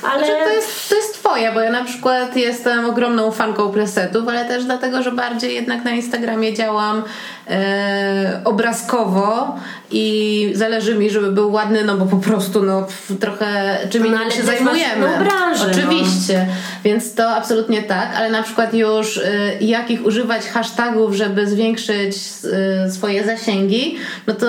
[0.03, 0.25] Ale...
[0.25, 4.45] Znaczy, to, jest, to jest twoje, bo ja na przykład jestem ogromną fanką presetów, ale
[4.45, 7.03] też dlatego, że bardziej jednak na Instagramie działam
[7.49, 9.55] e, obrazkowo
[9.91, 12.87] i zależy mi, żeby był ładny, no bo po prostu no
[13.19, 15.07] trochę czym innym no, się zajmujemy.
[15.19, 16.53] Branżę, Oczywiście, no.
[16.83, 19.21] więc to absolutnie tak, ale na przykład już e,
[19.61, 22.17] jakich używać hashtagów, żeby zwiększyć
[22.85, 23.97] e, swoje zasięgi,
[24.27, 24.47] no to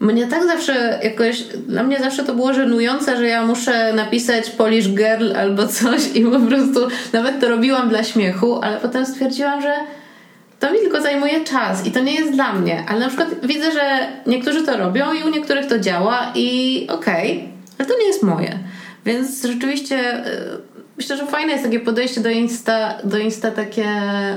[0.00, 4.88] mnie tak zawsze jakoś, dla mnie zawsze to było żenujące, że ja muszę napisać Polish
[4.88, 6.80] Girl albo coś i po prostu
[7.12, 9.74] nawet to robiłam dla śmiechu, ale potem stwierdziłam, że
[10.60, 12.84] to mi tylko zajmuje czas i to nie jest dla mnie.
[12.88, 17.32] Ale na przykład widzę, że niektórzy to robią i u niektórych to działa i okej,
[17.32, 18.58] okay, ale to nie jest moje.
[19.04, 20.24] Więc rzeczywiście
[20.96, 23.86] myślę, że fajne jest takie podejście do Insta, do Insta takie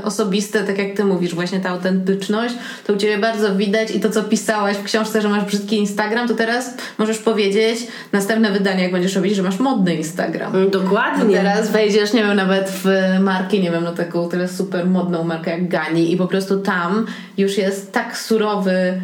[0.03, 2.55] osobiste, tak jak ty mówisz, właśnie ta autentyczność.
[2.88, 6.28] To u ciebie bardzo widać i to, co pisałaś w książce, że masz brzydki Instagram,
[6.28, 10.55] to teraz możesz powiedzieć następne wydanie, jak będziesz robić, że masz modny Instagram.
[10.55, 11.38] Mm, Dokładnie.
[11.38, 12.88] Teraz wejdziesz, nie wiem, nawet w
[13.20, 17.05] marki, nie wiem, no taką teraz super modną markę jak Gani i po prostu tam
[17.38, 19.01] już jest tak surowy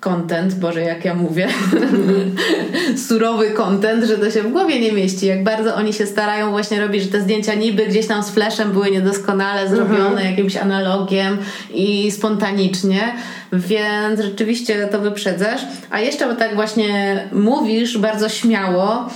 [0.00, 1.48] content, Boże, jak ja mówię,
[3.08, 5.26] surowy content, że to się w głowie nie mieści.
[5.26, 8.72] Jak bardzo oni się starają właśnie robić, że te zdjęcia niby gdzieś tam z flashem
[8.72, 10.30] były niedoskonale zrobione, mhm.
[10.30, 11.38] jakimś analogiem
[11.74, 13.14] i spontanicznie,
[13.52, 15.60] więc rzeczywiście to wyprzedzasz.
[15.90, 19.08] A jeszcze tak właśnie mówisz bardzo śmiało,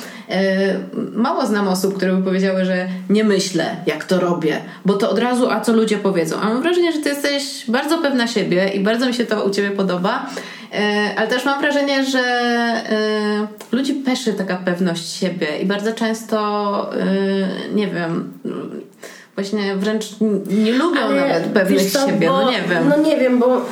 [1.13, 5.19] Mało znam osób, które by powiedziały, że nie myślę, jak to robię, bo to od
[5.19, 6.37] razu, a co ludzie powiedzą.
[6.41, 9.51] A mam wrażenie, że ty jesteś bardzo pewna siebie i bardzo mi się to u
[9.51, 10.27] ciebie podoba.
[10.73, 16.91] E, ale też mam wrażenie, że e, ludzi peszy taka pewność siebie i bardzo często,
[16.97, 17.07] e,
[17.75, 18.33] nie wiem,
[19.35, 20.05] właśnie wręcz
[20.47, 22.89] nie lubią Ale nawet pewność siebie, bo, no nie wiem.
[22.89, 23.63] No nie wiem, bo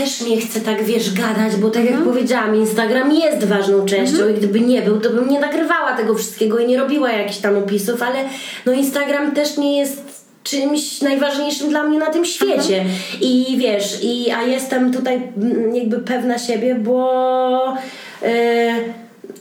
[0.00, 2.10] też nie chcę tak, wiesz, gadać, bo tak jak mhm.
[2.10, 4.36] powiedziałam, Instagram jest ważną częścią mhm.
[4.36, 7.58] i gdyby nie był, to bym nie nagrywała tego wszystkiego i nie robiła jakichś tam
[7.58, 8.18] opisów, ale
[8.66, 12.80] no Instagram też nie jest czymś najważniejszym dla mnie na tym świecie.
[12.80, 12.96] Mhm.
[13.20, 15.22] I wiesz, i, a jestem tutaj
[15.74, 17.76] jakby pewna siebie, bo
[18.22, 18.28] yy,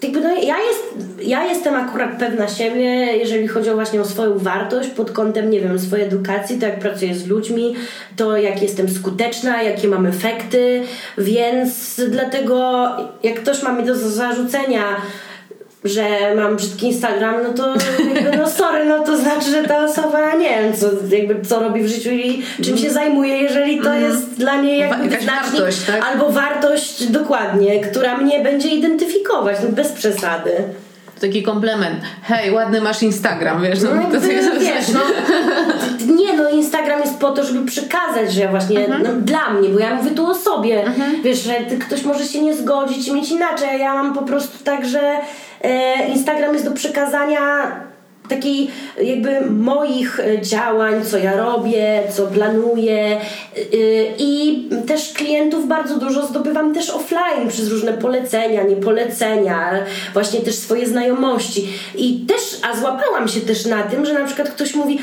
[0.04, 0.84] jakby no, ja, jest,
[1.22, 5.62] ja jestem akurat pewna siebie, jeżeli chodzi o właśnie o swoją wartość pod kątem, nie
[5.62, 7.76] wiem, swojej edukacji, to jak pracuję z ludźmi,
[8.16, 10.84] to jak jestem skuteczna, jakie mam efekty,
[11.18, 12.88] więc dlatego
[13.24, 14.84] jak ktoś ma mi do zarzucenia
[15.84, 17.74] że mam brzydki Instagram, no to
[18.14, 21.84] jakby, no sorry, no to znaczy, że ta osoba nie wiem, co, jakby, co robi
[21.84, 24.04] w życiu i czym się zajmuje, jeżeli to mm.
[24.04, 26.06] jest dla niej jakby Jakaś wartość, tak?
[26.06, 30.52] albo wartość dokładnie, która mnie będzie identyfikować, no bez przesady.
[31.22, 32.02] Taki komplement.
[32.24, 33.82] Hej, ładny masz Instagram, wiesz?
[33.82, 35.00] No, no, to jest, wiesz, no,
[36.16, 39.04] nie, no Instagram jest po to, żeby przekazać, że właśnie mhm.
[39.04, 40.84] no, dla mnie, bo ja mówię tu o sobie.
[40.84, 41.22] Mhm.
[41.22, 44.64] Wiesz, że ktoś może się nie zgodzić i mieć inaczej, a ja mam po prostu
[44.64, 45.18] tak, że
[46.10, 47.72] Instagram jest do przekazania
[48.30, 48.72] takiej
[49.04, 53.18] jakby moich e, działań, co ja robię, co planuję.
[53.18, 53.18] E,
[54.18, 59.72] i też klientów bardzo dużo zdobywam też offline przez różne polecenia, niepolecenia,
[60.14, 61.68] właśnie też swoje znajomości.
[61.96, 62.40] I też,
[62.72, 65.00] a złapałam się też na tym, że na przykład ktoś mówi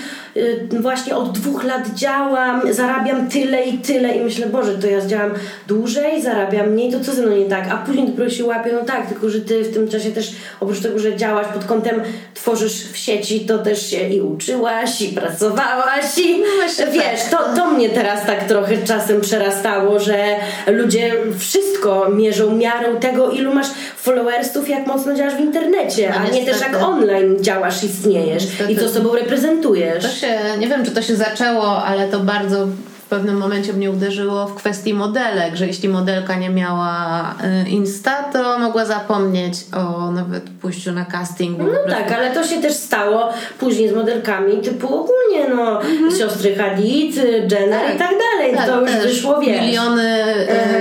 [0.81, 5.31] właśnie od dwóch lat działam, zarabiam tyle i tyle i myślę, Boże, to ja działam
[5.69, 8.85] dłużej, zarabiam mniej, to co ze mną nie tak, a później dopiero się łapię, no
[8.85, 12.03] tak, tylko że ty w tym czasie też oprócz tego, że działasz pod kątem,
[12.35, 17.71] tworzysz w sieci, to też się i uczyłaś, i pracowałaś, i no wiesz, to, to
[17.71, 20.25] mnie teraz tak trochę czasem przerastało, że
[20.67, 23.67] ludzie wszystko mierzą miarą tego, ilu masz
[23.97, 28.73] followersów, jak mocno działasz w internecie, no, a nie też jak online działasz, istniejesz niestety.
[28.73, 30.05] i co sobą reprezentujesz.
[30.27, 32.67] Się, nie wiem, czy to się zaczęło, ale to bardzo
[33.07, 38.23] w pewnym momencie mnie uderzyło w kwestii modelek, że jeśli modelka nie miała y, Insta,
[38.23, 41.59] to mogła zapomnieć o nawet pójściu na casting.
[41.59, 46.17] No tak, ale to się też stało później z modelkami typu ogólnie, no mhm.
[46.19, 47.17] siostry Hadid,
[47.53, 48.55] Jenner tak, i tak dalej.
[48.57, 49.61] Tak, to już wyszło, wiesz.
[49.61, 50.25] Miliony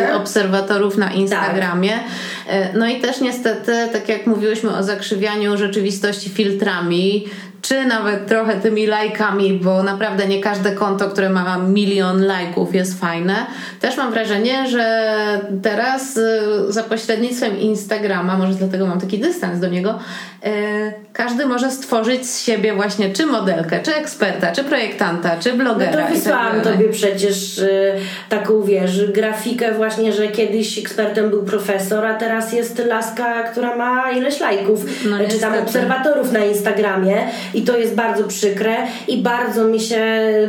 [0.09, 1.91] y, obserwatorów na Instagramie.
[1.91, 2.03] Tak.
[2.45, 7.25] Y, no i też niestety, tak jak mówiłyśmy o zakrzywianiu rzeczywistości filtrami,
[7.61, 12.99] czy nawet trochę tymi lajkami, bo naprawdę nie każde konto, które ma milion lajków jest
[12.99, 13.35] fajne.
[13.79, 15.15] Też mam wrażenie, że
[15.61, 19.99] teraz y, za pośrednictwem Instagrama, może dlatego mam taki dystans do niego,
[21.13, 25.91] każdy może stworzyć z siebie właśnie czy modelkę, czy eksperta, czy projektanta, czy blogera.
[25.91, 27.93] No to tak wysłałam tak tobie przecież y,
[28.29, 34.11] taką, wiesz, grafikę właśnie, że kiedyś ekspertem był profesor, a teraz jest laska, która ma
[34.11, 37.17] ileś lajków, no, czy tam obserwatorów na Instagramie
[37.53, 38.75] i to jest bardzo przykre
[39.07, 40.05] i bardzo mi się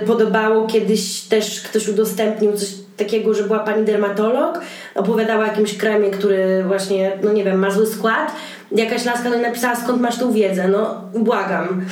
[0.06, 4.60] podobało kiedyś też ktoś udostępnił coś takiego, że była pani dermatolog,
[4.94, 8.32] opowiadała o jakimś kremie, który właśnie, no nie wiem, ma zły skład
[8.72, 11.84] jakaś laska do napisała, skąd masz tą wiedzę, no błagam.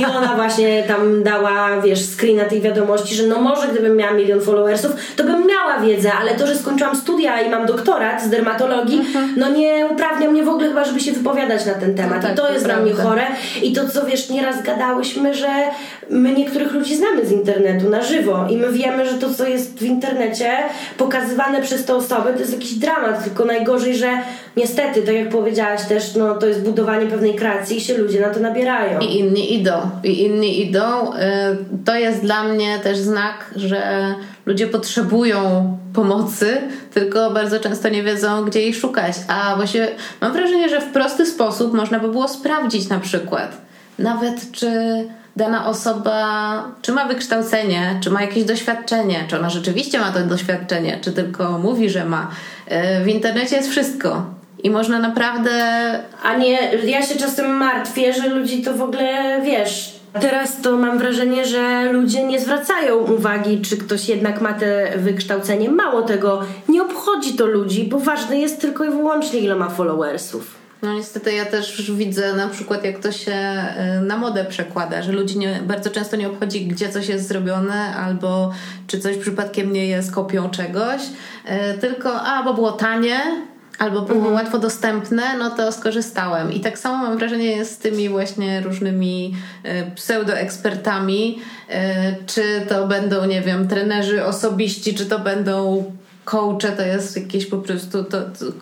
[0.00, 4.40] I ona właśnie tam dała, wiesz, screena tej wiadomości, że no może gdybym miała milion
[4.40, 8.98] followersów, to bym miała wiedzę, ale to, że skończyłam studia i mam doktorat z dermatologii,
[8.98, 9.34] mhm.
[9.36, 12.16] no nie uprawnia mnie w ogóle chyba, żeby się wypowiadać na ten temat.
[12.16, 13.26] No tak, I to, to jest dla mnie chore.
[13.62, 15.48] I to, co wiesz, nieraz gadałyśmy, że
[16.10, 19.78] my niektórych ludzi znamy z internetu na żywo i my wiemy, że to, co jest
[19.78, 20.56] w internecie
[20.98, 24.08] pokazywane przez te osoby, to jest jakiś dramat, tylko najgorzej, że
[24.56, 28.28] niestety, tak jak powiedziałaś też, no to jest budowanie pewnej kreacji i się ludzie na
[28.28, 29.00] to nabierają.
[29.00, 29.72] I inni idą,
[30.04, 31.12] i inni idą.
[31.12, 31.18] Y,
[31.84, 34.14] to jest dla mnie też znak, że
[34.46, 35.38] ludzie potrzebują
[35.94, 36.56] pomocy,
[36.94, 39.16] tylko bardzo często nie wiedzą, gdzie jej szukać.
[39.28, 39.88] A właśnie
[40.20, 43.56] mam wrażenie, że w prosty sposób można by było sprawdzić na przykład,
[43.98, 44.68] nawet czy
[45.36, 50.98] dana osoba, czy ma wykształcenie, czy ma jakieś doświadczenie, czy ona rzeczywiście ma to doświadczenie,
[51.00, 52.30] czy tylko mówi, że ma.
[52.66, 54.26] E, w internecie jest wszystko.
[54.62, 55.50] I można naprawdę.
[56.22, 60.02] A nie, ja się czasem martwię, że ludzi to w ogóle wiesz.
[60.20, 65.70] Teraz to mam wrażenie, że ludzie nie zwracają uwagi, czy ktoś jednak ma te wykształcenie.
[65.70, 70.62] Mało tego, nie obchodzi to ludzi, bo ważne jest tylko i wyłącznie, ile ma followersów.
[70.82, 73.32] No niestety ja też widzę na przykład jak to się
[73.98, 77.96] y, na modę przekłada, że ludzi nie, bardzo często nie obchodzi gdzie coś jest zrobione
[77.96, 78.52] albo
[78.86, 83.20] czy coś przypadkiem nie jest kopią czegoś, y, tylko a, bo było tanie,
[83.82, 84.34] albo było mhm.
[84.34, 86.52] łatwo dostępne, no to skorzystałem.
[86.52, 91.38] I tak samo mam wrażenie jest z tymi właśnie różnymi y, pseudoekspertami,
[91.70, 91.74] y,
[92.26, 95.84] czy to będą, nie wiem, trenerzy osobiści, czy to będą
[96.24, 98.52] coache, to jest jakieś po prostu to, to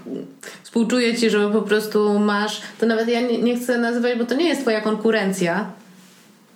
[0.63, 4.35] współczuję ci, że po prostu masz, to nawet ja nie, nie chcę nazywać, bo to
[4.35, 5.73] nie jest twoja konkurencja,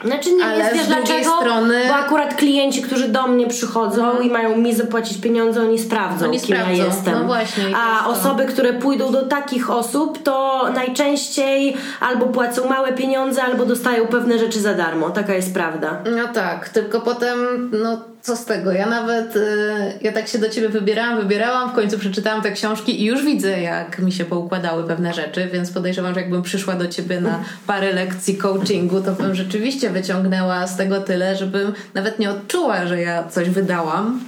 [0.05, 1.37] znaczy nie Ale jest, wiesz dlaczego?
[1.41, 1.81] Strony...
[1.89, 4.25] Bo akurat klienci, którzy do mnie przychodzą mhm.
[4.25, 6.73] i mają mi zapłacić pieniądze, oni sprawdzą, oni kim sprawdzą.
[6.73, 7.15] ja jestem.
[7.15, 7.65] No właśnie.
[7.77, 14.07] A osoby, które pójdą do takich osób, to najczęściej albo płacą małe pieniądze, albo dostają
[14.07, 15.11] pewne rzeczy za darmo.
[15.11, 15.99] Taka jest prawda.
[16.17, 18.73] No tak, tylko potem, no co z tego?
[18.73, 23.03] Ja nawet, y, ja tak się do ciebie wybierałam, wybierałam, w końcu przeczytałam te książki
[23.03, 26.89] i już widzę, jak mi się poukładały pewne rzeczy, więc podejrzewam, że jakbym przyszła do
[26.89, 32.31] ciebie na parę lekcji coachingu, to bym rzeczywiście wyciągnęła z tego tyle, żebym nawet nie
[32.31, 34.21] odczuła, że ja coś wydałam.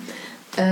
[0.59, 0.62] Y,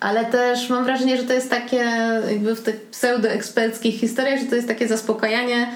[0.00, 1.84] ale też mam wrażenie, że to jest takie,
[2.30, 5.70] jakby w tych pseudoeksperckich historiach, że to jest takie zaspokajanie e,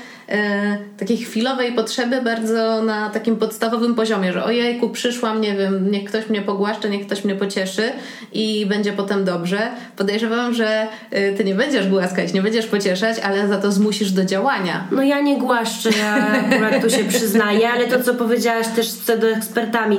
[0.98, 6.28] takiej chwilowej potrzeby bardzo na takim podstawowym poziomie, że ojejku, przyszłam, nie wiem, niech ktoś
[6.28, 7.92] mnie pogłaszcze, niech ktoś mnie pocieszy
[8.32, 9.58] i będzie potem dobrze.
[9.96, 14.24] Podejrzewam, że e, ty nie będziesz głaskać, nie będziesz pocieszać, ale za to zmusisz do
[14.24, 14.86] działania.
[14.90, 18.98] No ja nie głaszczę, ja akurat tu się przyznaję, ale to, co powiedziałaś też z
[18.98, 19.98] pseudoekspertami,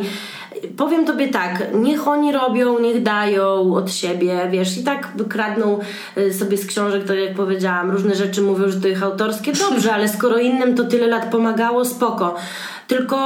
[0.78, 5.80] powiem tobie tak, niech oni robią, niech dają od siebie, wiesz, i tak kradną
[6.18, 9.93] y, sobie z książek, tak jak powiedziałam, różne rzeczy mówią, że to ich autorskie, dobrze,
[9.93, 12.36] ale skoro innym to tyle lat pomagało, spoko.
[12.88, 13.17] Tylko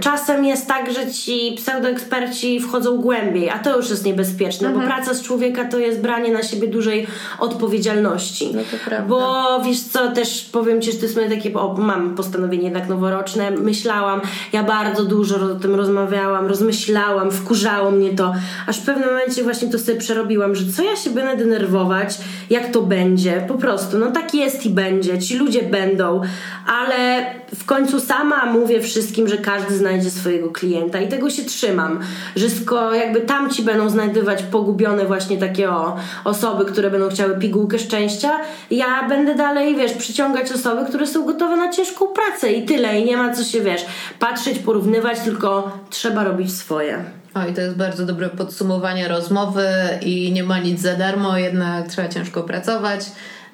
[0.00, 4.86] czasem jest tak, że ci pseudoeksperci wchodzą głębiej, a to już jest niebezpieczne, mhm.
[4.86, 7.06] bo praca z człowieka to jest branie na siebie dużej
[7.38, 8.50] odpowiedzialności.
[8.54, 9.08] No to prawda.
[9.08, 12.88] Bo wiesz co, też powiem ci, że to jest moje takie, o, mam postanowienie jednak
[12.88, 14.20] noworoczne, myślałam,
[14.52, 18.34] ja bardzo dużo o tym rozmawiałam, rozmyślałam, wkurzało mnie to,
[18.66, 22.18] aż w pewnym momencie właśnie to sobie przerobiłam, że co ja się będę denerwować,
[22.50, 26.20] jak to będzie, po prostu, no tak jest i będzie, ci ludzie będą,
[26.66, 27.26] ale
[27.56, 32.00] w końcu sama mówię wszystkim, że każdy znajdzie swojego klienta i tego się trzymam,
[32.36, 32.46] że
[32.94, 38.30] jakby tam ci będą znajdywać pogubione właśnie takie o, osoby, które będą chciały pigułkę szczęścia,
[38.70, 43.04] ja będę dalej, wiesz, przyciągać osoby, które są gotowe na ciężką pracę i tyle i
[43.04, 43.86] nie ma co się, wiesz,
[44.18, 47.04] patrzeć, porównywać, tylko trzeba robić swoje.
[47.34, 49.68] O, i to jest bardzo dobre podsumowanie rozmowy
[50.02, 53.00] i nie ma nic za darmo, jednak trzeba ciężko pracować.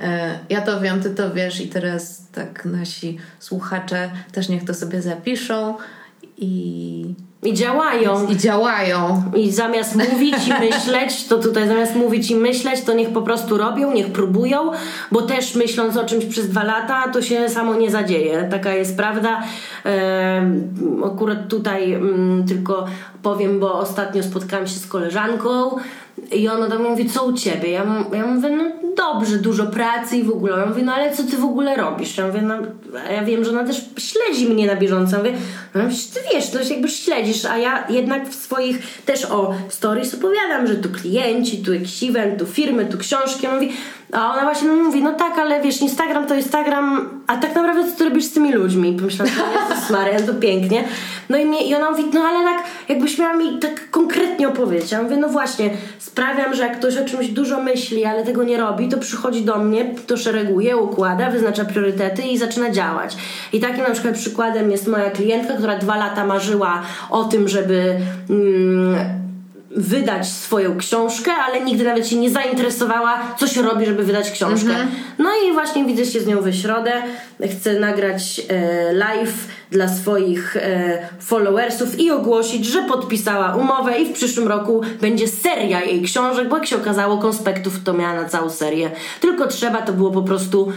[0.01, 4.75] E, ja to wiem, ty to wiesz i teraz tak nasi słuchacze też niech to
[4.75, 5.75] sobie zapiszą
[6.39, 7.15] i
[7.45, 8.27] i działają.
[8.27, 9.23] I działają.
[9.37, 13.59] I zamiast mówić i myśleć, to tutaj zamiast mówić i myśleć, to niech po prostu
[13.59, 14.71] robią, niech próbują,
[15.13, 18.49] bo też myśląc o czymś przez dwa lata, to się samo nie zadzieje.
[18.51, 19.43] Taka jest prawda.
[21.07, 22.87] Akurat tutaj mm, tylko
[23.23, 25.77] powiem, bo ostatnio spotkałam się z koleżanką
[26.33, 27.71] i ona do mnie mówi, co u ciebie?
[27.71, 28.65] Ja, ja mówię, no
[28.97, 30.59] dobrze, dużo pracy i w ogóle.
[30.59, 32.17] Ja mówię, no ale co ty w ogóle robisz?
[32.19, 32.55] Ja mówię, no
[33.13, 35.17] ja wiem, że ona też śledzi mnie na bieżąco.
[35.17, 35.39] Ja mówię,
[35.75, 35.83] no
[36.15, 40.75] ty wiesz, to jakby śledzisz, a ja jednak w swoich też o stories opowiadam, że
[40.75, 42.05] tu klienci, tu jakiś
[42.39, 43.47] tu firmy, tu książki.
[43.47, 43.69] Ja mówię,
[44.15, 47.99] a ona właśnie mówi, no tak, ale wiesz, Instagram to Instagram, a tak naprawdę co
[47.99, 48.91] ty robisz z tymi ludźmi?
[48.91, 49.35] I pomyślałam,
[49.71, 50.85] Jezus Maria, to pięknie.
[51.29, 54.93] No i, mnie, i ona mówi, no ale tak, jakbyś miała mi tak konkretnie opowiedzieć.
[54.93, 58.57] Ja mówię, no właśnie, sprawiam, że jak ktoś o czymś dużo myśli, ale tego nie
[58.57, 63.17] robi, to przychodzi do mnie, to szereguje, układa, wyznacza priorytety i zaczyna działać.
[63.53, 67.97] I takim na przykład przykładem jest moja klientka, która dwa lata marzyła o tym, żeby...
[68.31, 69.24] Mm,
[69.77, 74.71] wydać swoją książkę, ale nigdy nawet się nie zainteresowała, co się robi, żeby wydać książkę.
[74.71, 74.89] Mhm.
[75.19, 76.93] No i właśnie widzę się z nią w środę.
[77.51, 84.13] Chcę nagrać e, live dla swoich e, followersów i ogłosić, że podpisała umowę i w
[84.13, 88.51] przyszłym roku będzie seria jej książek, bo jak się okazało, konspektów to miała na całą
[88.51, 88.91] serię.
[89.21, 90.73] Tylko trzeba to było po prostu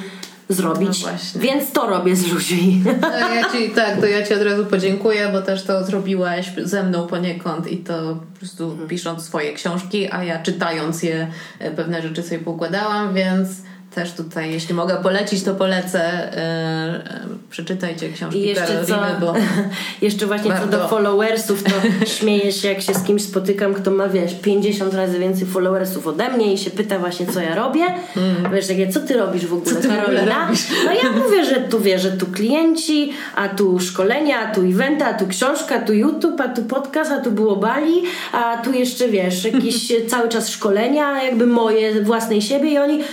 [0.50, 1.04] zrobić.
[1.06, 2.84] No więc to robię z ludźmi.
[3.02, 6.84] No ja ci, tak, to ja Ci od razu podziękuję, bo też to zrobiłaś ze
[6.84, 8.90] mną poniekąd i to po prostu mhm.
[8.90, 11.28] pisząc swoje książki, a ja czytając je
[11.60, 13.50] e, pewne rzeczy sobie pokładałam, więc
[13.98, 16.00] też tutaj, jeśli mogę polecić, to polecę.
[16.04, 19.34] E, e, przeczytajcie książki I jeszcze co, bo
[20.08, 20.66] jeszcze właśnie bardzo...
[20.66, 21.72] co do followersów, to
[22.18, 26.30] śmieję się, jak się z kimś spotykam, kto ma, wiesz, 50 razy więcej followersów ode
[26.30, 27.86] mnie i się pyta właśnie, co ja robię.
[28.18, 28.54] Mm.
[28.54, 30.50] Wiesz, takie, co ty robisz w ogóle, Karolina?
[30.86, 35.06] No ja mówię, że tu, wiesz, że tu klienci, a tu szkolenia, a tu eventy,
[35.06, 38.74] a tu książka, a tu YouTube, a tu podcast, a tu było Bali, a tu
[38.74, 43.04] jeszcze, wiesz, jakieś cały czas szkolenia, jakby moje, własnej siebie i oni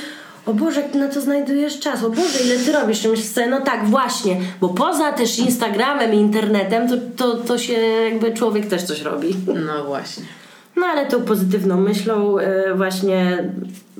[0.46, 3.04] o Boże, jak ty na to znajdujesz czas, o Boże, ile ty robisz?
[3.04, 7.58] I myślę sobie, no tak, właśnie, bo poza też Instagramem i internetem, to, to, to
[7.58, 7.72] się
[8.10, 9.36] jakby człowiek też coś robi.
[9.66, 10.24] No właśnie.
[10.76, 13.44] No ale tą pozytywną myślą yy, właśnie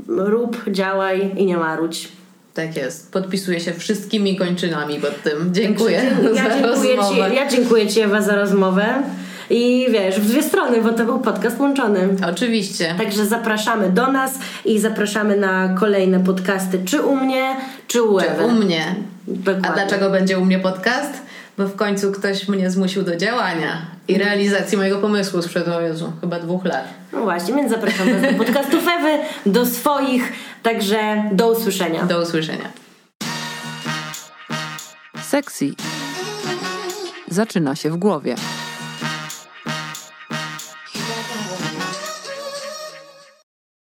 [0.08, 2.08] rób, działaj i nie marudź.
[2.54, 3.12] Tak jest.
[3.12, 5.54] Podpisuję się wszystkimi kończynami pod tym.
[5.54, 7.30] Dziękuję ja za dziękuję rozmowę.
[7.30, 9.02] Ci, ja dziękuję Ci Ewa za rozmowę.
[9.50, 12.08] I wiesz, w dwie strony, bo to był podcast łączony.
[12.30, 12.94] Oczywiście.
[12.98, 18.36] Także zapraszamy do nas i zapraszamy na kolejne podcasty, czy u mnie, czy u Ewy.
[18.38, 18.94] Czy u mnie.
[19.28, 19.68] Dokładnie.
[19.68, 21.22] A dlaczego będzie u mnie podcast?
[21.58, 26.12] Bo w końcu ktoś mnie zmusił do działania i realizacji mojego pomysłu sprzed, o Jezu,
[26.20, 26.84] chyba dwóch lat.
[27.12, 30.32] No właśnie, więc zapraszam Was do podcastów Ewy, do swoich,
[30.62, 32.04] także do usłyszenia.
[32.04, 32.68] Do usłyszenia.
[35.22, 35.70] Sexy
[37.28, 38.34] zaczyna się w głowie.